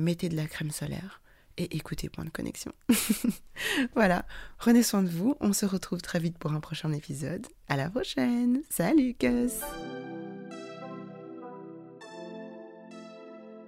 mettez 0.01 0.29
de 0.29 0.35
la 0.35 0.47
crème 0.47 0.71
solaire 0.71 1.21
et 1.57 1.75
écoutez 1.75 2.09
Point 2.09 2.25
de 2.25 2.29
Connexion. 2.29 2.73
voilà, 3.95 4.25
prenez 4.57 4.83
soin 4.83 5.03
de 5.03 5.09
vous, 5.09 5.35
on 5.39 5.53
se 5.53 5.65
retrouve 5.65 6.01
très 6.01 6.19
vite 6.19 6.37
pour 6.37 6.53
un 6.53 6.59
prochain 6.59 6.91
épisode. 6.91 7.45
À 7.67 7.77
la 7.77 7.89
prochaine, 7.89 8.61
salut 8.69 9.13
Cus 9.13 9.61